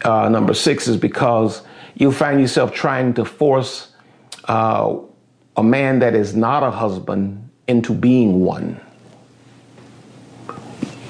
Uh, 0.04 0.30
number 0.30 0.54
six 0.54 0.88
is 0.88 0.98
because 0.98 1.64
you 1.96 2.12
find 2.12 2.40
yourself 2.40 2.74
trying 2.74 3.14
to 3.16 3.26
force 3.26 3.92
uh, 4.46 4.96
a 5.58 5.64
man 5.64 6.00
that 6.00 6.14
is 6.14 6.36
not 6.36 6.64
a 6.64 6.72
husband 6.72 7.50
into 7.68 7.94
being 7.94 8.42
one. 8.42 8.80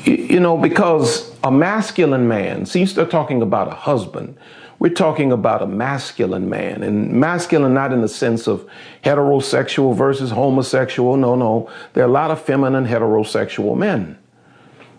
You, 0.03 0.13
you 0.13 0.39
know, 0.39 0.58
because 0.58 1.36
a 1.44 1.51
masculine 1.51 2.27
man, 2.27 2.65
you 2.74 2.88
start 2.88 3.10
talking 3.10 3.41
about 3.41 3.67
a 3.67 3.75
husband, 3.75 4.38
we're 4.79 4.94
talking 4.94 5.32
about 5.32 5.62
a 5.62 5.67
masculine 5.67 6.50
man, 6.50 6.84
and 6.84 7.13
masculine 7.13 7.74
not 7.74 7.94
in 7.94 8.01
the 8.01 8.10
sense 8.10 8.48
of 8.48 8.67
heterosexual 9.03 9.96
versus 9.96 10.32
homosexual. 10.32 11.15
No, 11.17 11.36
no. 11.36 11.70
There 11.94 12.03
are 12.03 12.10
a 12.10 12.12
lot 12.12 12.32
of 12.32 12.41
feminine 12.41 12.86
heterosexual 12.86 13.77
men. 13.77 14.17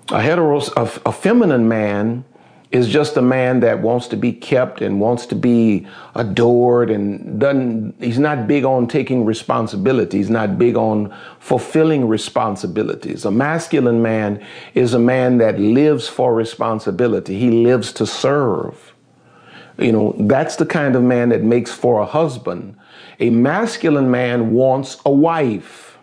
A 0.08 0.20
heteros, 0.20 0.70
a, 0.76 1.08
a 1.08 1.12
feminine 1.12 1.68
man 1.68 2.24
is 2.72 2.88
just 2.88 3.16
a 3.16 3.22
man 3.22 3.60
that 3.60 3.80
wants 3.80 4.08
to 4.08 4.16
be 4.16 4.32
kept 4.32 4.80
and 4.80 5.00
wants 5.00 5.26
to 5.26 5.34
be 5.34 5.86
adored 6.14 6.90
and 6.90 7.38
doesn't 7.38 7.94
he's 8.00 8.18
not 8.18 8.48
big 8.48 8.64
on 8.64 8.88
taking 8.88 9.24
responsibility 9.24 10.18
he's 10.18 10.30
not 10.30 10.58
big 10.58 10.76
on 10.76 11.14
fulfilling 11.38 12.08
responsibilities 12.08 13.24
a 13.24 13.30
masculine 13.30 14.02
man 14.02 14.44
is 14.74 14.94
a 14.94 14.98
man 14.98 15.38
that 15.38 15.60
lives 15.60 16.08
for 16.08 16.34
responsibility 16.34 17.38
he 17.38 17.50
lives 17.50 17.92
to 17.92 18.04
serve 18.04 18.95
you 19.78 19.92
know, 19.92 20.14
that's 20.20 20.56
the 20.56 20.66
kind 20.66 20.96
of 20.96 21.02
man 21.02 21.28
that 21.30 21.42
makes 21.42 21.70
for 21.70 22.00
a 22.00 22.06
husband. 22.06 22.76
A 23.20 23.30
masculine 23.30 24.10
man 24.10 24.52
wants 24.52 24.98
a 25.04 25.10
wife. 25.10 25.98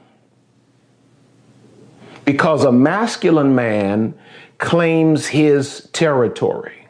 Because 2.25 2.63
a 2.63 2.71
masculine 2.71 3.55
man 3.55 4.13
claims 4.57 5.27
his 5.27 5.89
territory. 5.91 6.87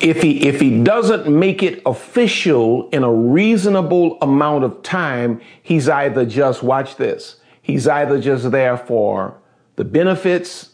If 0.00 0.22
he, 0.22 0.48
if 0.48 0.60
he 0.60 0.82
doesn't 0.82 1.28
make 1.28 1.62
it 1.62 1.82
official 1.84 2.88
in 2.88 3.04
a 3.04 3.12
reasonable 3.12 4.18
amount 4.22 4.64
of 4.64 4.82
time, 4.82 5.40
he's 5.62 5.88
either 5.88 6.24
just, 6.24 6.62
watch 6.62 6.96
this, 6.96 7.36
he's 7.60 7.86
either 7.86 8.20
just 8.20 8.50
there 8.50 8.78
for 8.78 9.38
the 9.76 9.84
benefits 9.84 10.69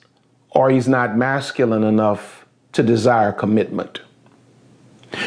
or 0.57 0.71
he's 0.71 0.89
not 0.89 1.19
masculine 1.19 1.85
enough 1.85 2.47
to 2.73 2.83
desire 2.83 3.31
commitment. 3.31 4.01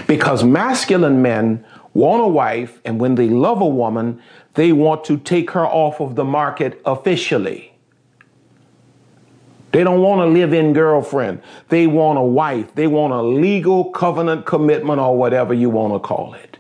Because 0.07 0.43
masculine 0.43 1.21
men 1.21 1.63
want 1.93 2.23
a 2.23 2.27
wife, 2.27 2.81
and 2.83 2.99
when 2.99 3.13
they 3.13 3.29
love 3.29 3.61
a 3.61 3.67
woman, 3.67 4.19
they 4.55 4.71
want 4.71 5.03
to 5.03 5.17
take 5.17 5.51
her 5.51 5.67
off 5.67 6.01
of 6.01 6.15
the 6.15 6.25
market 6.25 6.81
officially. 6.83 7.73
They 9.71 9.83
don't 9.83 10.01
want 10.01 10.21
a 10.21 10.25
live 10.25 10.51
in 10.51 10.73
girlfriend. 10.73 11.43
They 11.67 11.85
want 11.85 12.17
a 12.17 12.23
wife. 12.23 12.73
They 12.73 12.87
want 12.87 13.13
a 13.13 13.21
legal 13.21 13.91
covenant 13.91 14.47
commitment 14.47 14.99
or 14.99 15.15
whatever 15.15 15.53
you 15.53 15.69
want 15.69 15.93
to 15.93 15.99
call 15.99 16.33
it 16.33 16.58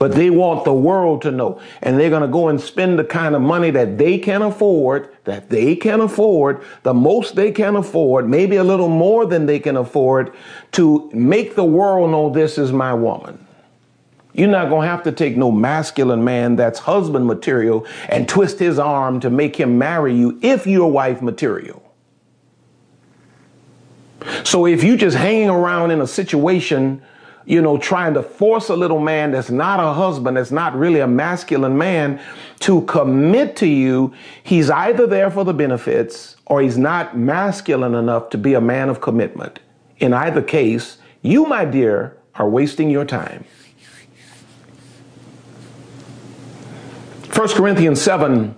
but 0.00 0.12
they 0.12 0.30
want 0.30 0.64
the 0.64 0.72
world 0.72 1.20
to 1.20 1.30
know. 1.30 1.60
And 1.82 2.00
they're 2.00 2.08
going 2.08 2.22
to 2.22 2.28
go 2.28 2.48
and 2.48 2.58
spend 2.58 2.98
the 2.98 3.04
kind 3.04 3.34
of 3.34 3.42
money 3.42 3.70
that 3.72 3.98
they 3.98 4.16
can 4.16 4.40
afford, 4.40 5.14
that 5.24 5.50
they 5.50 5.76
can 5.76 6.00
afford, 6.00 6.64
the 6.84 6.94
most 6.94 7.36
they 7.36 7.52
can 7.52 7.76
afford, 7.76 8.26
maybe 8.26 8.56
a 8.56 8.64
little 8.64 8.88
more 8.88 9.26
than 9.26 9.44
they 9.44 9.58
can 9.58 9.76
afford 9.76 10.32
to 10.72 11.10
make 11.12 11.54
the 11.54 11.66
world 11.66 12.10
know 12.10 12.30
this 12.30 12.56
is 12.56 12.72
my 12.72 12.94
woman. 12.94 13.46
You're 14.32 14.48
not 14.48 14.70
going 14.70 14.86
to 14.86 14.88
have 14.88 15.02
to 15.02 15.12
take 15.12 15.36
no 15.36 15.50
masculine 15.52 16.24
man 16.24 16.56
that's 16.56 16.78
husband 16.78 17.26
material 17.26 17.86
and 18.08 18.26
twist 18.26 18.58
his 18.58 18.78
arm 18.78 19.20
to 19.20 19.28
make 19.28 19.54
him 19.54 19.76
marry 19.76 20.14
you 20.14 20.38
if 20.40 20.66
you're 20.66 20.88
wife 20.88 21.20
material. 21.20 21.82
So 24.44 24.66
if 24.66 24.82
you're 24.82 24.96
just 24.96 25.18
hanging 25.18 25.50
around 25.50 25.90
in 25.90 26.00
a 26.00 26.06
situation 26.06 27.02
you 27.46 27.62
know, 27.62 27.78
trying 27.78 28.14
to 28.14 28.22
force 28.22 28.68
a 28.68 28.76
little 28.76 29.00
man 29.00 29.32
that's 29.32 29.50
not 29.50 29.80
a 29.80 29.92
husband, 29.92 30.36
that's 30.36 30.50
not 30.50 30.76
really 30.76 31.00
a 31.00 31.06
masculine 31.06 31.76
man 31.76 32.20
to 32.60 32.82
commit 32.82 33.56
to 33.56 33.66
you, 33.66 34.12
he's 34.42 34.70
either 34.70 35.06
there 35.06 35.30
for 35.30 35.44
the 35.44 35.54
benefits 35.54 36.36
or 36.46 36.60
he's 36.60 36.78
not 36.78 37.16
masculine 37.16 37.94
enough 37.94 38.30
to 38.30 38.38
be 38.38 38.54
a 38.54 38.60
man 38.60 38.88
of 38.88 39.00
commitment. 39.00 39.58
In 39.98 40.12
either 40.12 40.42
case, 40.42 40.98
you, 41.22 41.46
my 41.46 41.64
dear, 41.64 42.16
are 42.34 42.48
wasting 42.48 42.90
your 42.90 43.04
time. 43.04 43.44
1 47.32 47.48
Corinthians 47.50 48.00
7 48.02 48.56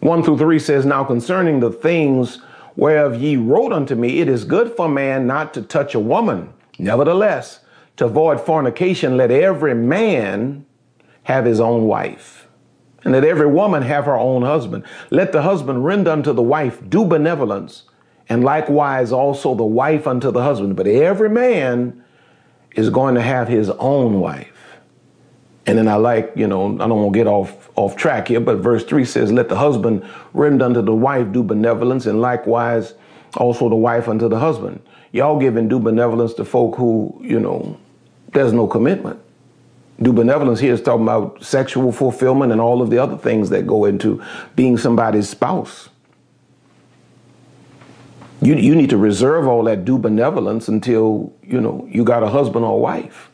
1 0.00 0.22
through 0.22 0.38
3 0.38 0.58
says, 0.58 0.86
Now 0.86 1.04
concerning 1.04 1.60
the 1.60 1.70
things 1.70 2.40
whereof 2.74 3.20
ye 3.20 3.36
wrote 3.36 3.72
unto 3.72 3.94
me, 3.94 4.20
it 4.20 4.28
is 4.28 4.44
good 4.44 4.74
for 4.74 4.88
man 4.88 5.26
not 5.26 5.52
to 5.54 5.62
touch 5.62 5.94
a 5.94 6.00
woman. 6.00 6.52
Nevertheless, 6.78 7.60
to 8.00 8.06
avoid 8.06 8.40
fornication, 8.40 9.18
let 9.18 9.30
every 9.30 9.74
man 9.74 10.64
have 11.24 11.44
his 11.44 11.60
own 11.60 11.84
wife, 11.84 12.48
and 13.04 13.12
let 13.12 13.24
every 13.24 13.46
woman 13.46 13.82
have 13.82 14.06
her 14.06 14.16
own 14.16 14.40
husband. 14.40 14.84
Let 15.10 15.32
the 15.32 15.42
husband 15.42 15.84
render 15.84 16.10
unto 16.10 16.32
the 16.32 16.40
wife 16.40 16.80
due 16.88 17.04
benevolence, 17.04 17.82
and 18.26 18.42
likewise 18.42 19.12
also 19.12 19.54
the 19.54 19.66
wife 19.66 20.06
unto 20.06 20.30
the 20.30 20.42
husband. 20.42 20.76
But 20.76 20.86
every 20.86 21.28
man 21.28 22.02
is 22.74 22.88
going 22.88 23.16
to 23.16 23.20
have 23.20 23.48
his 23.48 23.68
own 23.68 24.18
wife. 24.18 24.78
And 25.66 25.76
then 25.76 25.86
I 25.86 25.96
like, 25.96 26.32
you 26.34 26.46
know, 26.46 26.72
I 26.76 26.88
don't 26.88 27.02
want 27.02 27.12
to 27.12 27.18
get 27.18 27.26
off 27.26 27.68
off 27.76 27.96
track 27.96 28.28
here, 28.28 28.40
but 28.40 28.60
verse 28.60 28.82
three 28.82 29.04
says, 29.04 29.30
"Let 29.30 29.50
the 29.50 29.56
husband 29.56 30.04
render 30.32 30.64
unto 30.64 30.80
the 30.80 30.94
wife 30.94 31.32
due 31.32 31.42
benevolence, 31.42 32.06
and 32.06 32.22
likewise 32.22 32.94
also 33.36 33.68
the 33.68 33.76
wife 33.76 34.08
unto 34.08 34.26
the 34.26 34.38
husband." 34.38 34.80
Y'all 35.12 35.38
giving 35.38 35.68
due 35.68 35.80
benevolence 35.80 36.32
to 36.34 36.46
folk 36.46 36.76
who, 36.76 37.20
you 37.20 37.38
know, 37.38 37.76
there's 38.32 38.52
no 38.52 38.66
commitment. 38.66 39.20
Due 40.02 40.12
benevolence 40.12 40.60
here 40.60 40.72
is 40.72 40.82
talking 40.82 41.02
about 41.02 41.44
sexual 41.44 41.92
fulfillment 41.92 42.52
and 42.52 42.60
all 42.60 42.80
of 42.80 42.88
the 42.90 42.98
other 42.98 43.18
things 43.18 43.50
that 43.50 43.66
go 43.66 43.84
into 43.84 44.22
being 44.56 44.78
somebody's 44.78 45.28
spouse. 45.28 45.90
You, 48.40 48.54
you 48.54 48.74
need 48.74 48.88
to 48.90 48.96
reserve 48.96 49.46
all 49.46 49.62
that 49.64 49.84
due 49.84 49.98
benevolence 49.98 50.68
until, 50.68 51.32
you 51.42 51.60
know, 51.60 51.86
you 51.90 52.04
got 52.04 52.22
a 52.22 52.28
husband 52.28 52.64
or 52.64 52.80
wife. 52.80 53.30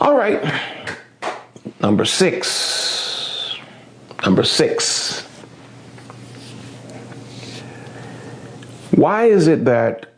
All 0.00 0.14
right. 0.14 0.42
Number 1.80 2.04
six. 2.04 3.56
Number 4.22 4.44
six. 4.44 5.22
Why 8.94 9.26
is 9.26 9.46
it 9.46 9.64
that 9.64 10.12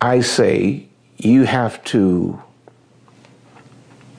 I 0.00 0.20
say 0.20 0.88
you 1.18 1.44
have 1.44 1.82
to 1.84 2.42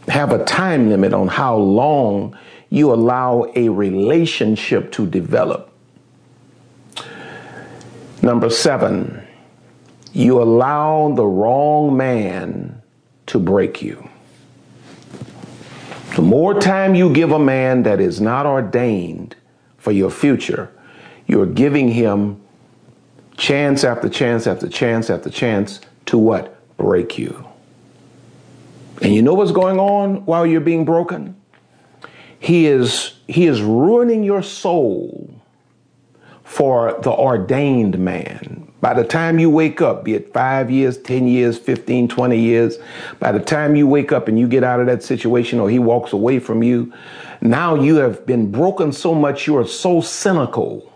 have 0.07 0.31
a 0.31 0.43
time 0.45 0.89
limit 0.89 1.13
on 1.13 1.27
how 1.27 1.55
long 1.55 2.37
you 2.69 2.93
allow 2.93 3.51
a 3.55 3.69
relationship 3.69 4.91
to 4.93 5.05
develop? 5.05 5.71
Number 8.21 8.49
seven, 8.49 9.25
you 10.13 10.41
allow 10.41 11.13
the 11.13 11.25
wrong 11.25 11.95
man 11.95 12.81
to 13.27 13.39
break 13.39 13.81
you. 13.81 14.09
The 16.15 16.21
more 16.23 16.59
time 16.59 16.95
you 16.95 17.13
give 17.13 17.31
a 17.31 17.39
man 17.39 17.83
that 17.83 17.99
is 17.99 18.19
not 18.19 18.47
ordained 18.47 19.35
for 19.77 19.91
your 19.91 20.09
future, 20.09 20.71
you're 21.27 21.45
giving 21.45 21.89
him 21.89 22.41
chance 23.37 23.83
after 23.83 24.09
chance 24.09 24.47
after 24.47 24.67
chance 24.67 25.11
after 25.11 25.29
chance 25.29 25.79
to 26.07 26.17
what? 26.17 26.56
Break 26.77 27.17
you. 27.17 27.47
And 29.01 29.13
you 29.13 29.21
know 29.21 29.33
what's 29.33 29.51
going 29.51 29.79
on 29.79 30.25
while 30.25 30.45
you're 30.45 30.61
being 30.61 30.85
broken? 30.85 31.35
He 32.39 32.67
is 32.67 33.13
he 33.27 33.45
is 33.45 33.61
ruining 33.61 34.23
your 34.23 34.41
soul 34.41 35.29
for 36.43 36.97
the 37.01 37.11
ordained 37.11 37.99
man. 37.99 38.71
By 38.79 38.93
the 38.93 39.03
time 39.03 39.37
you 39.39 39.49
wake 39.49 39.81
up, 39.81 40.03
be 40.05 40.13
it 40.13 40.31
five 40.33 40.71
years, 40.71 40.97
10 40.99 41.27
years, 41.27 41.57
15, 41.57 42.07
20 42.07 42.39
years, 42.39 42.77
by 43.19 43.31
the 43.31 43.39
time 43.39 43.75
you 43.75 43.87
wake 43.87 44.11
up 44.11 44.27
and 44.27 44.39
you 44.39 44.47
get 44.47 44.63
out 44.63 44.79
of 44.79 44.85
that 44.85 45.03
situation 45.03 45.59
or 45.59 45.69
he 45.69 45.79
walks 45.79 46.13
away 46.13 46.39
from 46.39 46.63
you, 46.63 46.93
now 47.41 47.75
you 47.75 47.97
have 47.97 48.25
been 48.25 48.51
broken 48.51 48.91
so 48.91 49.13
much, 49.13 49.45
you 49.45 49.57
are 49.57 49.67
so 49.67 49.99
cynical 49.99 50.93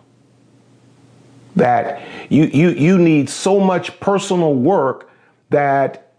that 1.55 2.01
you, 2.29 2.45
you, 2.45 2.69
you 2.69 2.97
need 2.97 3.29
so 3.29 3.59
much 3.59 3.99
personal 3.99 4.53
work 4.53 5.10
that 5.51 6.13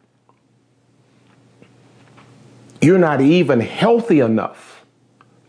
you're 2.80 2.98
not 2.98 3.20
even 3.20 3.60
healthy 3.60 4.20
enough 4.20 4.84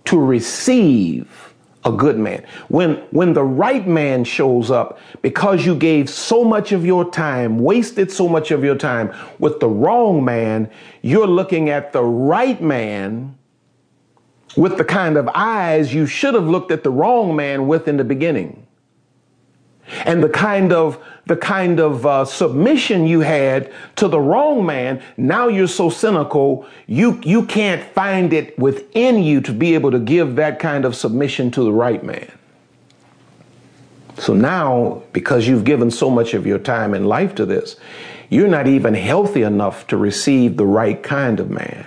to 0.05 0.19
receive 0.19 1.53
a 1.85 1.91
good 1.91 2.17
man. 2.17 2.45
When 2.69 2.95
when 3.11 3.33
the 3.33 3.43
right 3.43 3.85
man 3.85 4.23
shows 4.23 4.71
up 4.71 4.99
because 5.21 5.65
you 5.65 5.75
gave 5.75 6.09
so 6.09 6.43
much 6.43 6.71
of 6.71 6.85
your 6.85 7.09
time, 7.11 7.59
wasted 7.59 8.09
so 8.09 8.27
much 8.27 8.51
of 8.51 8.63
your 8.63 8.75
time 8.75 9.13
with 9.39 9.59
the 9.59 9.67
wrong 9.67 10.23
man, 10.23 10.69
you're 11.01 11.27
looking 11.27 11.69
at 11.69 11.91
the 11.91 12.03
right 12.03 12.61
man 12.61 13.37
with 14.55 14.77
the 14.77 14.85
kind 14.85 15.17
of 15.17 15.27
eyes 15.33 15.93
you 15.93 16.05
should 16.05 16.35
have 16.35 16.47
looked 16.47 16.71
at 16.71 16.83
the 16.83 16.91
wrong 16.91 17.35
man 17.35 17.67
with 17.67 17.87
in 17.87 17.97
the 17.97 18.03
beginning 18.03 18.62
and 20.05 20.23
the 20.23 20.29
kind 20.29 20.71
of 20.71 21.03
the 21.25 21.37
kind 21.37 21.79
of 21.79 22.05
uh, 22.05 22.25
submission 22.25 23.07
you 23.07 23.21
had 23.21 23.71
to 23.95 24.07
the 24.07 24.19
wrong 24.19 24.65
man 24.65 25.01
now 25.17 25.47
you're 25.47 25.67
so 25.67 25.89
cynical 25.89 26.65
you 26.87 27.19
you 27.23 27.45
can't 27.45 27.83
find 27.93 28.33
it 28.33 28.57
within 28.57 29.21
you 29.21 29.41
to 29.41 29.51
be 29.51 29.73
able 29.73 29.91
to 29.91 29.99
give 29.99 30.35
that 30.35 30.59
kind 30.59 30.85
of 30.85 30.95
submission 30.95 31.51
to 31.51 31.63
the 31.63 31.71
right 31.71 32.03
man. 32.03 32.31
So 34.17 34.33
now 34.33 35.03
because 35.11 35.47
you've 35.47 35.63
given 35.63 35.91
so 35.91 36.09
much 36.09 36.33
of 36.33 36.45
your 36.45 36.59
time 36.59 36.93
and 36.93 37.07
life 37.07 37.35
to 37.35 37.45
this 37.45 37.77
you're 38.29 38.47
not 38.47 38.67
even 38.67 38.93
healthy 38.93 39.43
enough 39.43 39.85
to 39.87 39.97
receive 39.97 40.57
the 40.57 40.65
right 40.65 41.03
kind 41.03 41.39
of 41.39 41.51
man. 41.51 41.85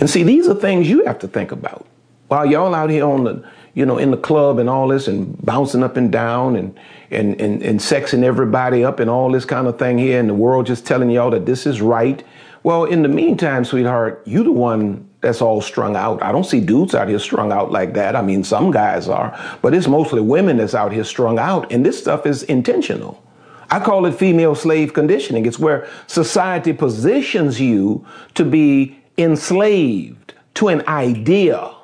And 0.00 0.08
see 0.08 0.22
these 0.22 0.48
are 0.48 0.54
things 0.54 0.88
you 0.88 1.04
have 1.04 1.18
to 1.20 1.28
think 1.28 1.52
about 1.52 1.86
while 2.32 2.46
y'all 2.46 2.74
out 2.74 2.88
here 2.88 3.04
on 3.04 3.24
the, 3.24 3.44
you 3.74 3.84
know, 3.84 3.98
in 3.98 4.10
the 4.10 4.16
club 4.16 4.58
and 4.58 4.66
all 4.66 4.88
this 4.88 5.06
and 5.06 5.36
bouncing 5.44 5.82
up 5.82 5.98
and 5.98 6.10
down 6.10 6.56
and, 6.56 6.74
and, 7.10 7.38
and, 7.38 7.62
and 7.62 7.78
sexing 7.78 8.22
everybody 8.22 8.82
up 8.82 9.00
and 9.00 9.10
all 9.10 9.30
this 9.30 9.44
kind 9.44 9.66
of 9.66 9.78
thing 9.78 9.98
here 9.98 10.18
and 10.18 10.30
the 10.30 10.34
world 10.34 10.64
just 10.64 10.86
telling 10.86 11.10
y'all 11.10 11.30
that 11.30 11.44
this 11.44 11.66
is 11.66 11.82
right. 11.82 12.24
Well, 12.62 12.86
in 12.86 13.02
the 13.02 13.08
meantime, 13.10 13.66
sweetheart, 13.66 14.22
you 14.24 14.44
the 14.44 14.50
one 14.50 15.10
that's 15.20 15.42
all 15.42 15.60
strung 15.60 15.94
out. 15.94 16.22
I 16.22 16.32
don't 16.32 16.46
see 16.46 16.58
dudes 16.58 16.94
out 16.94 17.06
here 17.06 17.18
strung 17.18 17.52
out 17.52 17.70
like 17.70 17.92
that. 17.92 18.16
I 18.16 18.22
mean, 18.22 18.44
some 18.44 18.70
guys 18.70 19.08
are, 19.08 19.38
but 19.60 19.74
it's 19.74 19.86
mostly 19.86 20.22
women 20.22 20.56
that's 20.56 20.74
out 20.74 20.90
here 20.90 21.04
strung 21.04 21.38
out. 21.38 21.70
And 21.70 21.84
this 21.84 21.98
stuff 21.98 22.24
is 22.24 22.44
intentional. 22.44 23.22
I 23.70 23.78
call 23.78 24.06
it 24.06 24.14
female 24.14 24.54
slave 24.54 24.94
conditioning. 24.94 25.44
It's 25.44 25.58
where 25.58 25.86
society 26.06 26.72
positions 26.72 27.60
you 27.60 28.06
to 28.36 28.44
be 28.46 28.96
enslaved 29.18 30.32
to 30.54 30.68
an 30.68 30.82
idea 30.88 31.74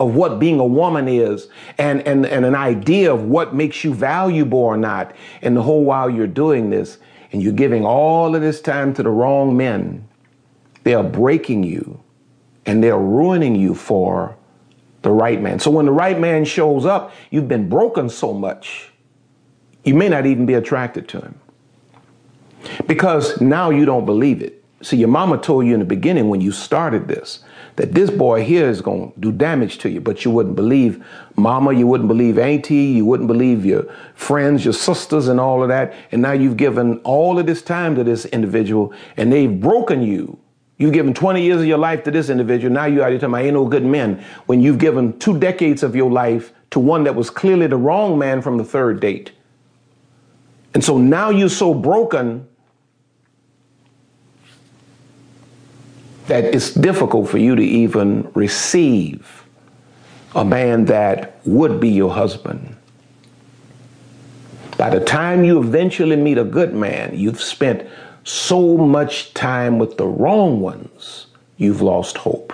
of 0.00 0.14
what 0.14 0.38
being 0.38 0.60
a 0.60 0.66
woman 0.66 1.08
is 1.08 1.48
and, 1.76 2.06
and, 2.06 2.24
and 2.26 2.44
an 2.44 2.54
idea 2.54 3.12
of 3.12 3.24
what 3.24 3.54
makes 3.54 3.82
you 3.82 3.92
valuable 3.92 4.58
or 4.58 4.76
not. 4.76 5.14
And 5.42 5.56
the 5.56 5.62
whole 5.62 5.84
while 5.84 6.08
you're 6.08 6.26
doing 6.26 6.70
this 6.70 6.98
and 7.32 7.42
you're 7.42 7.52
giving 7.52 7.84
all 7.84 8.34
of 8.34 8.40
this 8.40 8.60
time 8.60 8.94
to 8.94 9.02
the 9.02 9.10
wrong 9.10 9.56
men, 9.56 10.06
they 10.84 10.94
are 10.94 11.04
breaking 11.04 11.64
you 11.64 12.00
and 12.64 12.82
they're 12.82 12.98
ruining 12.98 13.56
you 13.56 13.74
for 13.74 14.36
the 15.02 15.10
right 15.10 15.40
man. 15.40 15.58
So 15.58 15.70
when 15.70 15.86
the 15.86 15.92
right 15.92 16.18
man 16.18 16.44
shows 16.44 16.86
up, 16.86 17.12
you've 17.30 17.48
been 17.48 17.68
broken 17.68 18.08
so 18.08 18.32
much, 18.32 18.90
you 19.84 19.94
may 19.94 20.08
not 20.08 20.26
even 20.26 20.46
be 20.46 20.54
attracted 20.54 21.08
to 21.08 21.20
him 21.20 21.40
because 22.86 23.40
now 23.40 23.70
you 23.70 23.84
don't 23.84 24.04
believe 24.04 24.42
it. 24.42 24.57
See, 24.80 24.96
your 24.96 25.08
mama 25.08 25.38
told 25.38 25.66
you 25.66 25.74
in 25.74 25.80
the 25.80 25.86
beginning 25.86 26.28
when 26.28 26.40
you 26.40 26.52
started 26.52 27.08
this 27.08 27.40
that 27.78 27.92
this 27.92 28.10
boy 28.10 28.44
here 28.44 28.68
is 28.68 28.80
going 28.80 29.12
to 29.12 29.20
do 29.20 29.30
damage 29.30 29.78
to 29.78 29.88
you, 29.88 30.00
but 30.00 30.24
you 30.24 30.32
wouldn't 30.32 30.56
believe 30.56 31.04
mama, 31.36 31.72
you 31.72 31.86
wouldn't 31.86 32.08
believe 32.08 32.36
auntie, 32.36 32.74
you 32.74 33.04
wouldn't 33.04 33.28
believe 33.28 33.64
your 33.64 33.84
friends, 34.16 34.64
your 34.64 34.74
sisters, 34.74 35.28
and 35.28 35.38
all 35.38 35.62
of 35.62 35.68
that. 35.68 35.94
And 36.10 36.20
now 36.20 36.32
you've 36.32 36.56
given 36.56 36.98
all 36.98 37.38
of 37.38 37.46
this 37.46 37.62
time 37.62 37.94
to 37.94 38.02
this 38.02 38.24
individual 38.26 38.92
and 39.16 39.32
they've 39.32 39.60
broken 39.60 40.02
you. 40.02 40.40
You've 40.76 40.92
given 40.92 41.14
20 41.14 41.40
years 41.40 41.60
of 41.60 41.66
your 41.66 41.78
life 41.78 42.02
to 42.04 42.10
this 42.10 42.30
individual. 42.30 42.74
Now 42.74 42.86
you 42.86 43.00
are 43.00 43.16
telling 43.16 43.32
me, 43.32 43.46
ain't 43.46 43.54
no 43.54 43.66
good 43.66 43.84
men 43.84 44.24
when 44.46 44.60
you've 44.60 44.78
given 44.78 45.16
two 45.20 45.38
decades 45.38 45.84
of 45.84 45.94
your 45.94 46.10
life 46.10 46.52
to 46.70 46.80
one 46.80 47.04
that 47.04 47.14
was 47.14 47.30
clearly 47.30 47.68
the 47.68 47.76
wrong 47.76 48.18
man 48.18 48.42
from 48.42 48.58
the 48.58 48.64
third 48.64 48.98
date. 48.98 49.30
And 50.74 50.82
so 50.82 50.98
now 50.98 51.30
you're 51.30 51.48
so 51.48 51.74
broken 51.74 52.48
that 56.28 56.44
it's 56.44 56.72
difficult 56.72 57.28
for 57.28 57.38
you 57.38 57.56
to 57.56 57.62
even 57.62 58.30
receive 58.34 59.44
a 60.34 60.44
man 60.44 60.84
that 60.84 61.40
would 61.44 61.80
be 61.80 61.88
your 61.88 62.12
husband. 62.12 62.76
By 64.76 64.90
the 64.90 65.00
time 65.00 65.42
you 65.42 65.60
eventually 65.60 66.16
meet 66.16 66.38
a 66.38 66.44
good 66.44 66.74
man, 66.74 67.18
you've 67.18 67.40
spent 67.40 67.88
so 68.24 68.76
much 68.76 69.34
time 69.34 69.78
with 69.78 69.96
the 69.96 70.06
wrong 70.06 70.60
ones, 70.60 71.26
you've 71.56 71.80
lost 71.80 72.18
hope. 72.18 72.52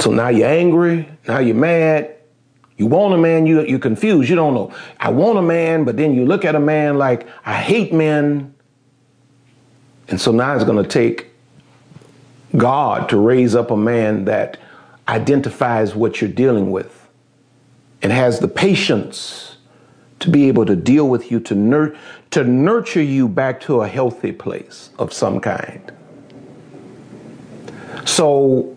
So 0.00 0.12
now 0.12 0.28
you're 0.28 0.48
angry, 0.48 1.08
now 1.26 1.38
you're 1.40 1.56
mad, 1.56 2.14
you 2.76 2.86
want 2.86 3.14
a 3.14 3.18
man, 3.18 3.46
you, 3.46 3.62
you're 3.66 3.78
confused, 3.78 4.30
you 4.30 4.36
don't 4.36 4.54
know. 4.54 4.72
I 5.00 5.10
want 5.10 5.38
a 5.38 5.42
man, 5.42 5.84
but 5.84 5.96
then 5.96 6.14
you 6.14 6.24
look 6.24 6.44
at 6.44 6.54
a 6.54 6.60
man 6.60 6.96
like, 6.96 7.26
I 7.44 7.54
hate 7.54 7.92
men, 7.92 8.54
and 10.08 10.20
so 10.20 10.32
now 10.32 10.54
it's 10.54 10.64
going 10.64 10.82
to 10.82 10.88
take 10.88 11.30
God 12.56 13.08
to 13.08 13.16
raise 13.16 13.54
up 13.54 13.70
a 13.70 13.76
man 13.76 14.24
that 14.26 14.58
identifies 15.08 15.94
what 15.94 16.20
you're 16.20 16.30
dealing 16.30 16.70
with 16.70 17.08
and 18.02 18.12
has 18.12 18.40
the 18.40 18.48
patience 18.48 19.56
to 20.20 20.30
be 20.30 20.48
able 20.48 20.64
to 20.64 20.76
deal 20.76 21.08
with 21.08 21.30
you, 21.30 21.40
to, 21.40 21.54
nur- 21.54 21.96
to 22.30 22.44
nurture 22.44 23.02
you 23.02 23.28
back 23.28 23.60
to 23.62 23.82
a 23.82 23.88
healthy 23.88 24.32
place 24.32 24.90
of 24.98 25.12
some 25.12 25.40
kind. 25.40 25.92
So 28.04 28.76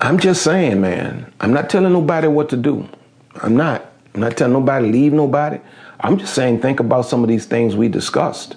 I'm 0.00 0.18
just 0.18 0.42
saying, 0.42 0.80
man, 0.80 1.32
I'm 1.40 1.52
not 1.52 1.70
telling 1.70 1.92
nobody 1.92 2.28
what 2.28 2.48
to 2.50 2.56
do. 2.56 2.88
I'm 3.36 3.56
not. 3.56 3.92
I'm 4.14 4.20
not 4.20 4.36
telling 4.36 4.54
nobody 4.54 4.90
leave 4.90 5.12
nobody. 5.12 5.60
I'm 6.00 6.18
just 6.18 6.34
saying 6.34 6.60
think 6.60 6.80
about 6.80 7.02
some 7.02 7.22
of 7.22 7.28
these 7.28 7.46
things 7.46 7.76
we 7.76 7.88
discussed 7.88 8.56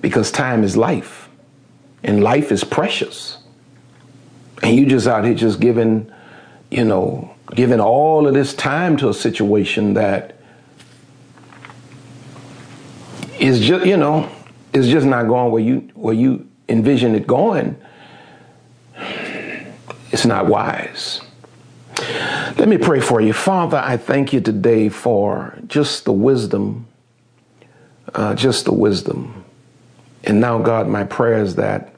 because 0.00 0.30
time 0.30 0.64
is 0.64 0.76
life 0.76 1.28
and 2.02 2.22
life 2.22 2.50
is 2.52 2.64
precious. 2.64 3.38
And 4.62 4.76
you 4.76 4.86
just 4.86 5.06
out 5.06 5.24
here 5.24 5.34
just 5.34 5.60
giving, 5.60 6.10
you 6.70 6.84
know, 6.84 7.34
giving 7.54 7.80
all 7.80 8.26
of 8.26 8.34
this 8.34 8.54
time 8.54 8.96
to 8.98 9.08
a 9.08 9.14
situation 9.14 9.94
that 9.94 10.36
is 13.38 13.60
just, 13.60 13.86
you 13.86 13.96
know, 13.96 14.30
is 14.72 14.88
just 14.88 15.06
not 15.06 15.26
going 15.26 15.50
where 15.50 15.62
you 15.62 15.90
where 15.94 16.14
you 16.14 16.46
envision 16.68 17.14
it 17.14 17.26
going. 17.26 17.76
It's 20.12 20.26
not 20.26 20.46
wise. 20.46 21.20
Let 22.56 22.68
me 22.68 22.78
pray 22.78 23.00
for 23.00 23.20
you. 23.20 23.32
Father, 23.32 23.78
I 23.78 23.96
thank 23.96 24.32
you 24.32 24.40
today 24.40 24.88
for 24.88 25.58
just 25.66 26.04
the 26.04 26.12
wisdom, 26.12 26.86
uh, 28.14 28.34
just 28.34 28.64
the 28.64 28.72
wisdom. 28.72 29.39
And 30.24 30.40
now, 30.40 30.58
God, 30.58 30.88
my 30.88 31.04
prayer 31.04 31.42
is 31.42 31.56
that 31.56 31.94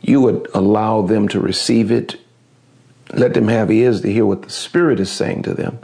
you 0.00 0.20
would 0.20 0.48
allow 0.54 1.02
them 1.02 1.28
to 1.28 1.40
receive 1.40 1.90
it. 1.90 2.16
Let 3.12 3.34
them 3.34 3.48
have 3.48 3.70
ears 3.70 4.00
to 4.02 4.12
hear 4.12 4.26
what 4.26 4.42
the 4.42 4.50
Spirit 4.50 5.00
is 5.00 5.10
saying 5.10 5.42
to 5.44 5.54
them. 5.54 5.78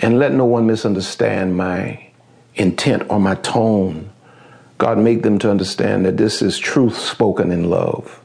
And 0.00 0.18
let 0.18 0.32
no 0.32 0.44
one 0.44 0.66
misunderstand 0.66 1.56
my 1.56 2.08
intent 2.54 3.04
or 3.08 3.20
my 3.20 3.34
tone. 3.36 4.10
God, 4.78 4.98
make 4.98 5.22
them 5.22 5.38
to 5.40 5.50
understand 5.50 6.04
that 6.06 6.16
this 6.16 6.42
is 6.42 6.58
truth 6.58 6.98
spoken 6.98 7.50
in 7.50 7.70
love. 7.70 8.20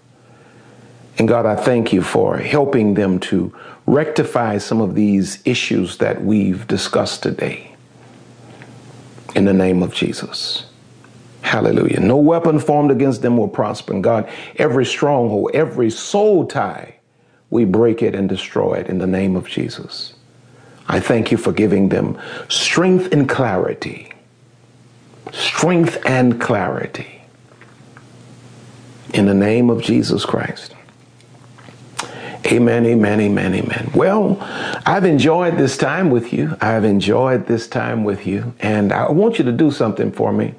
And 1.17 1.27
God, 1.27 1.45
I 1.45 1.55
thank 1.55 1.93
you 1.93 2.01
for 2.01 2.37
helping 2.37 2.93
them 2.93 3.19
to 3.21 3.55
rectify 3.85 4.57
some 4.59 4.81
of 4.81 4.93
these 4.95 5.39
issues 5.45 5.97
that 5.97 6.23
we've 6.23 6.67
discussed 6.67 7.23
today. 7.23 7.75
In 9.35 9.45
the 9.45 9.53
name 9.53 9.81
of 9.81 9.93
Jesus. 9.93 10.66
Hallelujah. 11.47 12.01
No 12.01 12.17
weapon 12.17 12.59
formed 12.59 12.91
against 12.91 13.21
them 13.21 13.37
will 13.37 13.47
prosper. 13.47 13.93
And 13.93 14.03
God, 14.03 14.29
every 14.57 14.85
stronghold, 14.85 15.51
every 15.53 15.89
soul 15.89 16.45
tie, 16.45 16.97
we 17.49 17.63
break 17.63 18.03
it 18.03 18.13
and 18.13 18.27
destroy 18.27 18.73
it 18.73 18.87
in 18.87 18.97
the 18.97 19.07
name 19.07 19.37
of 19.37 19.47
Jesus. 19.47 20.13
I 20.89 20.99
thank 20.99 21.31
you 21.31 21.37
for 21.37 21.53
giving 21.53 21.87
them 21.87 22.19
strength 22.49 23.13
and 23.13 23.29
clarity. 23.29 24.11
Strength 25.31 25.99
and 26.05 26.39
clarity. 26.41 27.21
In 29.13 29.25
the 29.25 29.33
name 29.33 29.69
of 29.69 29.81
Jesus 29.81 30.25
Christ. 30.25 30.75
Amen, 32.49 32.85
amen, 32.85 33.19
amen, 33.19 33.55
amen. 33.55 33.91
Well, 33.93 34.37
I've 34.85 35.03
enjoyed 35.03 35.57
this 35.57 35.75
time 35.75 36.09
with 36.09 36.31
you. 36.31 36.55
I've 36.61 36.85
enjoyed 36.85 37.45
this 37.45 37.67
time 37.67 38.05
with 38.05 38.25
you. 38.25 38.53
And 38.61 38.93
I 38.93 39.11
want 39.11 39.37
you 39.37 39.43
to 39.43 39.51
do 39.51 39.69
something 39.69 40.13
for 40.13 40.31
me. 40.31 40.55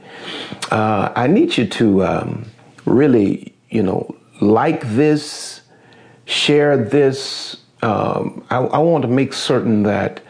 Uh, 0.71 1.11
I 1.17 1.29
need 1.29 1.57
you 1.57 1.67
to 1.67 2.05
um, 2.05 2.45
really, 2.85 3.55
you 3.71 3.83
know, 3.83 4.15
like 4.43 4.87
this, 4.91 5.63
share 6.27 6.77
this. 6.77 7.57
Um, 7.81 8.45
I, 8.51 8.59
I 8.59 8.79
want 8.79 9.01
to 9.03 9.09
make 9.09 9.33
certain 9.33 9.85
that 9.85 10.21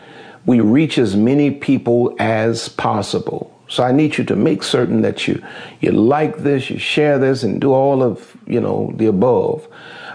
we 0.46 0.60
reach 0.60 0.96
as 0.96 1.16
many 1.16 1.50
people 1.50 2.14
as 2.20 2.68
possible. 2.68 3.52
So 3.66 3.82
I 3.82 3.90
need 3.90 4.16
you 4.16 4.22
to 4.24 4.36
make 4.36 4.62
certain 4.62 5.02
that 5.02 5.26
you 5.26 5.42
you 5.80 5.90
like 5.90 6.38
this, 6.38 6.70
you 6.70 6.78
share 6.78 7.18
this, 7.18 7.42
and 7.42 7.60
do 7.60 7.72
all 7.72 8.02
of 8.02 8.36
you 8.46 8.60
know 8.60 8.92
the 8.94 9.06
above 9.06 9.68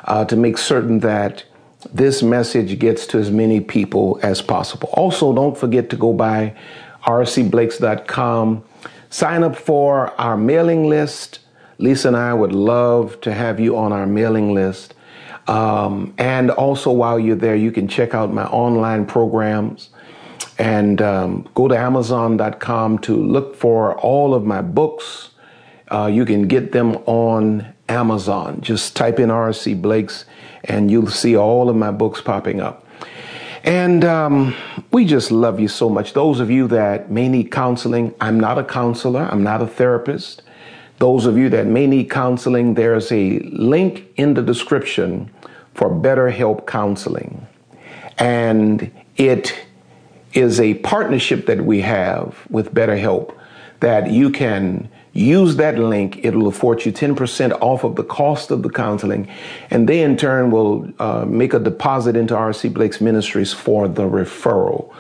uh, 0.06 0.26
to 0.26 0.36
make 0.36 0.58
certain 0.58 1.00
that 1.00 1.44
this 1.94 2.24
message 2.24 2.80
gets 2.80 3.06
to 3.08 3.20
as 3.20 3.30
many 3.30 3.60
people 3.60 4.20
as 4.24 4.42
possible. 4.42 4.90
Also, 4.94 5.34
don't 5.34 5.58
forget 5.58 5.90
to 5.90 5.98
go 5.98 6.14
by 6.14 6.56
rcblakes.com, 7.04 8.64
sign 9.10 9.44
up 9.44 9.56
for 9.56 10.10
our 10.20 10.38
mailing 10.38 10.88
list. 10.88 11.40
Lisa 11.78 12.08
and 12.10 12.18
I 12.18 12.34
would 12.34 12.54
love 12.54 13.20
to 13.22 13.34
have 13.34 13.60
you 13.60 13.76
on 13.76 13.92
our 13.92 14.06
mailing 14.06 14.54
list. 14.54 14.94
Um, 15.48 16.14
and 16.18 16.52
also, 16.52 16.92
while 16.92 17.20
you're 17.20 17.36
there, 17.36 17.56
you 17.56 17.72
can 17.72 17.88
check 17.88 18.14
out 18.14 18.34
my 18.34 18.46
online 18.46 19.06
programs 19.06 19.90
and 20.58 21.02
um, 21.02 21.50
go 21.54 21.68
to 21.68 21.78
Amazon.com 21.78 23.00
to 23.00 23.16
look 23.16 23.56
for 23.56 24.00
all 24.00 24.34
of 24.34 24.46
my 24.46 24.62
books. 24.62 25.32
Uh, 25.92 26.06
you 26.06 26.24
can 26.26 26.48
get 26.48 26.72
them 26.72 26.96
on 27.06 27.73
Amazon. 27.90 28.62
Just 28.62 28.96
type 28.96 29.20
in 29.20 29.30
R.C. 29.30 29.74
Blakes 29.76 30.26
and 30.64 30.90
you'll 30.90 31.08
see 31.08 31.36
all 31.36 31.70
of 31.70 31.76
my 31.76 31.92
books 31.92 32.22
popping 32.22 32.62
up. 32.62 32.88
And 33.64 34.04
um, 34.04 34.56
we 34.92 35.06
just 35.06 35.32
love 35.32 35.60
you 35.60 35.68
so 35.68 35.90
much. 35.90 36.14
Those 36.14 36.40
of 36.40 36.52
you 36.52 36.68
that 36.68 37.10
may 37.10 37.30
need 37.30 37.52
counseling, 37.52 38.14
I'm 38.20 38.40
not 38.40 38.58
a 38.58 38.64
counselor, 38.64 39.22
I'm 39.22 39.44
not 39.44 39.62
a 39.62 39.68
therapist. 39.68 40.42
Those 41.00 41.26
of 41.26 41.38
you 41.38 41.50
that 41.50 41.68
may 41.68 41.88
need 41.88 42.10
counseling, 42.10 42.74
there's 42.74 43.12
a 43.12 43.40
link 43.40 44.08
in 44.16 44.34
the 44.34 44.42
description 44.42 45.32
for 45.74 45.90
BetterHelp 45.90 46.68
Counseling. 46.68 47.48
And 48.18 48.92
it 49.18 49.56
is 50.34 50.60
a 50.60 50.76
partnership 50.76 51.46
that 51.46 51.66
we 51.66 51.82
have 51.82 52.46
with 52.50 52.74
BetterHelp 52.74 53.36
that 53.80 54.12
you 54.12 54.30
can 54.30 54.90
Use 55.14 55.58
that 55.58 55.78
link. 55.78 56.20
It'll 56.24 56.48
afford 56.48 56.86
you 56.86 56.92
10% 56.92 57.52
off 57.62 57.84
of 57.84 57.96
the 57.96 58.04
cost 58.04 58.50
of 58.50 58.64
the 58.64 58.70
counseling. 58.70 59.30
And 59.70 59.88
they 59.88 60.02
in 60.02 60.18
turn 60.18 60.50
will 60.50 60.92
uh, 60.98 61.26
make 61.26 61.54
a 61.54 61.60
deposit 61.60 62.16
into 62.16 62.34
RC 62.34 62.74
Blakes 62.74 63.00
Ministries 63.00 63.54
for 63.54 63.88
the 63.88 64.04
referral. 64.04 64.92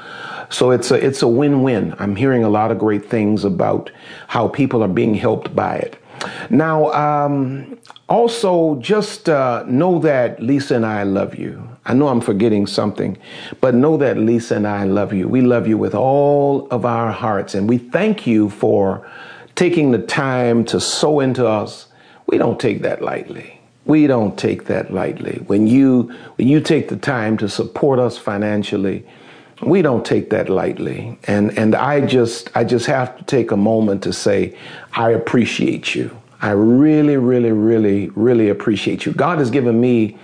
So 0.52 0.69
it's 0.69 0.91
a, 0.91 1.04
it's 1.04 1.23
a 1.23 1.28
win-win. 1.28 1.95
I'm 1.97 2.15
hearing 2.15 2.43
a 2.43 2.49
lot 2.49 2.69
of 2.69 2.78
great 2.78 3.10
things 3.10 3.43
about 3.43 3.89
how 4.28 4.47
people 4.47 4.84
are 4.84 4.88
being 4.88 5.15
helped 5.15 5.56
by 5.56 5.78
it. 5.78 5.97
Now, 6.52 6.91
um, 6.93 7.80
also 8.08 8.76
just 8.76 9.30
uh, 9.30 9.63
know 9.67 9.97
that 9.99 10.41
Lisa 10.41 10.76
and 10.76 10.86
I 10.86 11.04
love 11.04 11.36
you. 11.36 11.67
I 11.86 11.93
know 11.95 12.08
I'm 12.08 12.21
forgetting 12.21 12.67
something, 12.67 13.17
but 13.60 13.73
know 13.73 13.97
that 13.97 14.17
Lisa 14.17 14.56
and 14.56 14.67
I 14.67 14.84
love 14.84 15.12
you. 15.12 15.28
We 15.28 15.41
love 15.41 15.67
you 15.67 15.78
with 15.78 15.95
all 15.95 16.67
of 16.69 16.86
our 16.86 17.12
hearts, 17.12 17.56
and 17.56 17.67
we 17.67 17.78
thank 17.78 18.26
you 18.28 18.49
for 18.49 19.06
taking 19.56 19.92
the 19.92 20.00
time 20.00 20.66
to 20.66 20.80
sow 20.80 21.20
into 21.20 21.48
us, 21.48 21.88
we 22.28 22.38
don't 22.38 22.60
take 22.60 22.82
that 22.82 23.02
lightly. 23.02 23.60
We 23.86 24.08
don't 24.08 24.38
take 24.38 24.66
that 24.66 24.94
lightly. 24.94 25.44
When 25.48 25.68
you 25.68 26.13
when 26.36 26.48
you 26.48 26.62
take 26.62 26.88
the 26.88 26.96
time 26.96 27.38
to 27.38 27.50
support 27.50 28.00
us 28.00 28.18
financially, 28.18 29.06
we 29.62 29.82
don't 29.82 30.06
take 30.06 30.30
that 30.30 30.50
lightly. 30.50 31.18
And 31.26 31.58
and 31.58 31.76
I 31.76 32.02
just 32.02 32.50
I 32.56 32.63
just 32.63 32.86
have 32.86 33.18
to 33.18 33.24
take 33.26 33.52
a 33.52 33.58
moment 33.58 34.04
to 34.04 34.13
say 34.13 34.58
I 34.94 35.12
appreciate 35.12 35.96
you. 35.96 36.16
I 36.42 36.52
really 36.52 37.18
really 37.18 37.52
really 37.52 38.10
really 38.10 38.50
appreciate 38.50 39.06
you. 39.06 39.12
God 39.12 39.39
has 39.39 39.52
given 39.52 39.80
me 39.82 40.18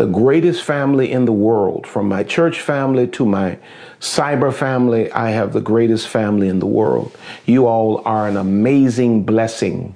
the 0.00 0.06
greatest 0.06 0.62
family 0.62 1.12
in 1.12 1.26
the 1.26 1.32
world, 1.32 1.86
from 1.86 2.08
my 2.08 2.22
church 2.22 2.62
family 2.62 3.06
to 3.06 3.26
my 3.26 3.58
cyber 4.00 4.50
family. 4.50 5.12
I 5.12 5.28
have 5.28 5.52
the 5.52 5.60
greatest 5.60 6.08
family 6.08 6.48
in 6.48 6.58
the 6.58 6.64
world. 6.64 7.14
You 7.44 7.66
all 7.66 8.00
are 8.06 8.26
an 8.26 8.38
amazing 8.38 9.24
blessing 9.24 9.94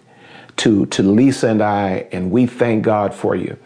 to, 0.59 0.85
to 0.85 1.03
Lisa 1.03 1.49
and 1.49 1.63
I, 1.63 2.07
and 2.13 2.31
we 2.31 2.45
thank 2.45 2.85
God 2.85 3.15
for 3.15 3.35
you. 3.35 3.57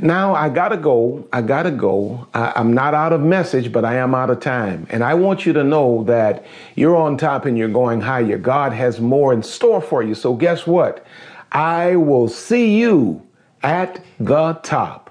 Now, 0.00 0.34
I 0.34 0.48
gotta 0.48 0.76
go. 0.76 1.28
I 1.32 1.42
gotta 1.42 1.70
go. 1.70 2.26
I, 2.34 2.60
am 2.60 2.72
not 2.72 2.94
out 2.94 3.12
of 3.12 3.20
message, 3.20 3.70
but 3.70 3.84
I 3.84 3.94
am 3.94 4.16
out 4.16 4.30
of 4.30 4.40
time. 4.40 4.88
And 4.90 5.04
I 5.04 5.14
want 5.14 5.46
you 5.46 5.52
to 5.52 5.62
know 5.62 6.02
that 6.08 6.44
you're 6.74 6.96
on 6.96 7.16
top 7.16 7.44
and 7.44 7.56
you're 7.56 7.68
going 7.68 8.00
higher. 8.00 8.36
God 8.36 8.72
has 8.72 9.00
more 9.00 9.32
in 9.32 9.44
store 9.44 9.80
for 9.80 10.02
you. 10.02 10.16
So, 10.16 10.34
guess 10.34 10.66
what? 10.66 11.06
I 11.52 11.94
will 11.94 12.26
see 12.26 12.80
you 12.80 13.22
at 13.62 14.04
the 14.18 14.54
top. 14.64 15.03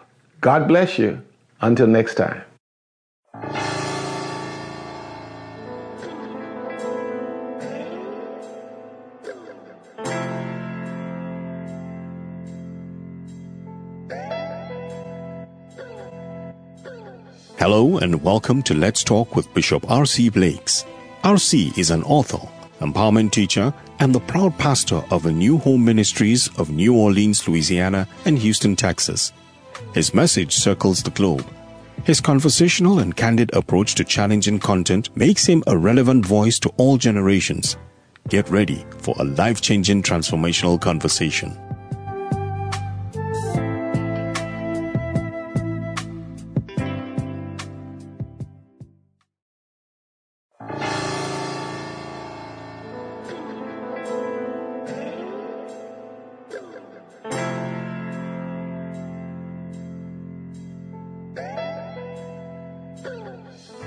God 0.43 0.67
bless 0.67 0.99
you. 0.99 1.21
Until 1.62 1.88
next 1.88 2.15
time. 2.15 2.43
Hello 17.58 17.97
and 17.99 18.21
welcome 18.21 18.62
to 18.63 18.73
Let's 18.73 19.01
Talk 19.06 19.38
with 19.38 19.53
Bishop 19.53 19.89
R.C. 19.89 20.27
Blakes. 20.27 20.84
R.C. 21.23 21.71
is 21.77 21.89
an 21.89 22.03
author, 22.03 22.45
empowerment 22.82 23.32
teacher, 23.32 23.73
and 23.99 24.13
the 24.13 24.19
proud 24.19 24.58
pastor 24.58 25.06
of 25.10 25.23
the 25.23 25.32
New 25.32 25.58
Home 25.60 25.86
Ministries 25.86 26.49
of 26.58 26.69
New 26.69 26.93
Orleans, 26.97 27.47
Louisiana, 27.47 28.10
and 28.25 28.38
Houston, 28.38 28.75
Texas. 28.75 29.32
His 29.93 30.13
message 30.13 30.55
circles 30.55 31.03
the 31.03 31.12
globe. 31.12 31.45
His 32.03 32.19
conversational 32.19 32.99
and 32.99 33.15
candid 33.15 33.53
approach 33.53 33.95
to 33.95 34.03
challenging 34.03 34.59
content 34.59 35.15
makes 35.15 35.45
him 35.45 35.63
a 35.67 35.77
relevant 35.77 36.25
voice 36.25 36.59
to 36.59 36.69
all 36.77 36.97
generations. 36.97 37.77
Get 38.27 38.49
ready 38.49 38.86
for 38.99 39.15
a 39.19 39.23
life 39.23 39.62
changing 39.62 40.03
transformational 40.03 40.79
conversation. 40.79 41.57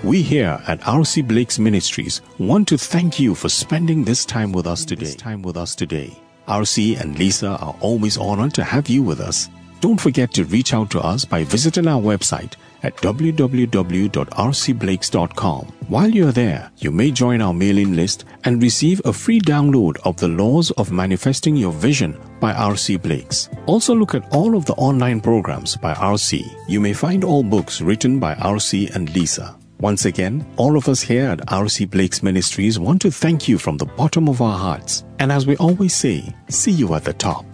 We 0.07 0.23
here 0.23 0.63
at 0.69 0.81
RC 0.83 1.27
Blakes 1.27 1.59
Ministries 1.59 2.21
want 2.39 2.69
to 2.69 2.79
thank 2.79 3.19
you 3.19 3.35
for 3.35 3.49
spending 3.49 4.05
this 4.05 4.25
time 4.25 4.53
with 4.53 4.65
us 4.65 4.85
today. 4.85 5.07
This 5.07 5.17
Time 5.17 5.43
with 5.43 5.57
us 5.57 5.75
today. 5.75 6.17
RC 6.47 7.01
and 7.01 7.19
Lisa 7.19 7.59
are 7.61 7.75
always 7.81 8.17
honored 8.17 8.55
to 8.55 8.63
have 8.63 8.89
you 8.89 9.03
with 9.03 9.19
us. 9.19 9.49
Don't 9.81 10.01
forget 10.01 10.33
to 10.35 10.45
reach 10.45 10.73
out 10.73 10.93
to 10.93 11.01
us 11.01 11.25
by 11.25 11.43
visiting 11.43 11.89
our 11.89 12.01
website 12.01 12.53
at 12.85 12.95
www.rcblakes.com. 12.99 15.65
While 15.89 16.11
you're 16.11 16.31
there, 16.31 16.71
you 16.77 16.93
may 16.93 17.11
join 17.11 17.41
our 17.41 17.53
mailing 17.53 17.97
list 17.97 18.27
and 18.45 18.63
receive 18.63 19.03
a 19.05 19.13
free 19.13 19.41
download 19.41 19.97
of 20.05 20.19
The 20.19 20.29
Laws 20.29 20.71
of 20.73 20.93
Manifesting 20.93 21.57
Your 21.57 21.73
Vision 21.73 22.17
by 22.39 22.53
R.C. 22.53 22.99
Blakes. 22.99 23.49
Also 23.67 23.93
look 23.93 24.15
at 24.15 24.33
all 24.33 24.57
of 24.57 24.67
the 24.67 24.75
online 24.75 25.21
programs 25.21 25.77
by 25.77 25.95
R.C. 25.95 26.47
You 26.69 26.81
may 26.81 26.93
find 26.93 27.25
all 27.25 27.43
books 27.43 27.81
written 27.81 28.21
by 28.21 28.37
R.C. 28.37 28.89
and 28.95 29.13
Lisa. 29.13 29.57
Once 29.81 30.07
again, 30.07 30.47
all 30.57 30.77
of 30.77 30.89
us 30.89 31.03
here 31.03 31.27
at 31.27 31.47
RC 31.49 31.91
Blakes 31.91 32.23
Ministries 32.23 32.79
want 32.79 33.03
to 33.03 33.11
thank 33.11 33.47
you 33.47 33.59
from 33.59 33.77
the 33.77 33.85
bottom 33.85 34.27
of 34.27 34.41
our 34.41 34.59
hearts. 34.59 35.05
And 35.19 35.31
as 35.31 35.47
we 35.47 35.57
always 35.59 35.95
say, 35.95 36.35
see 36.49 36.71
you 36.71 36.95
at 36.95 37.05
the 37.05 37.13
top. 37.13 37.45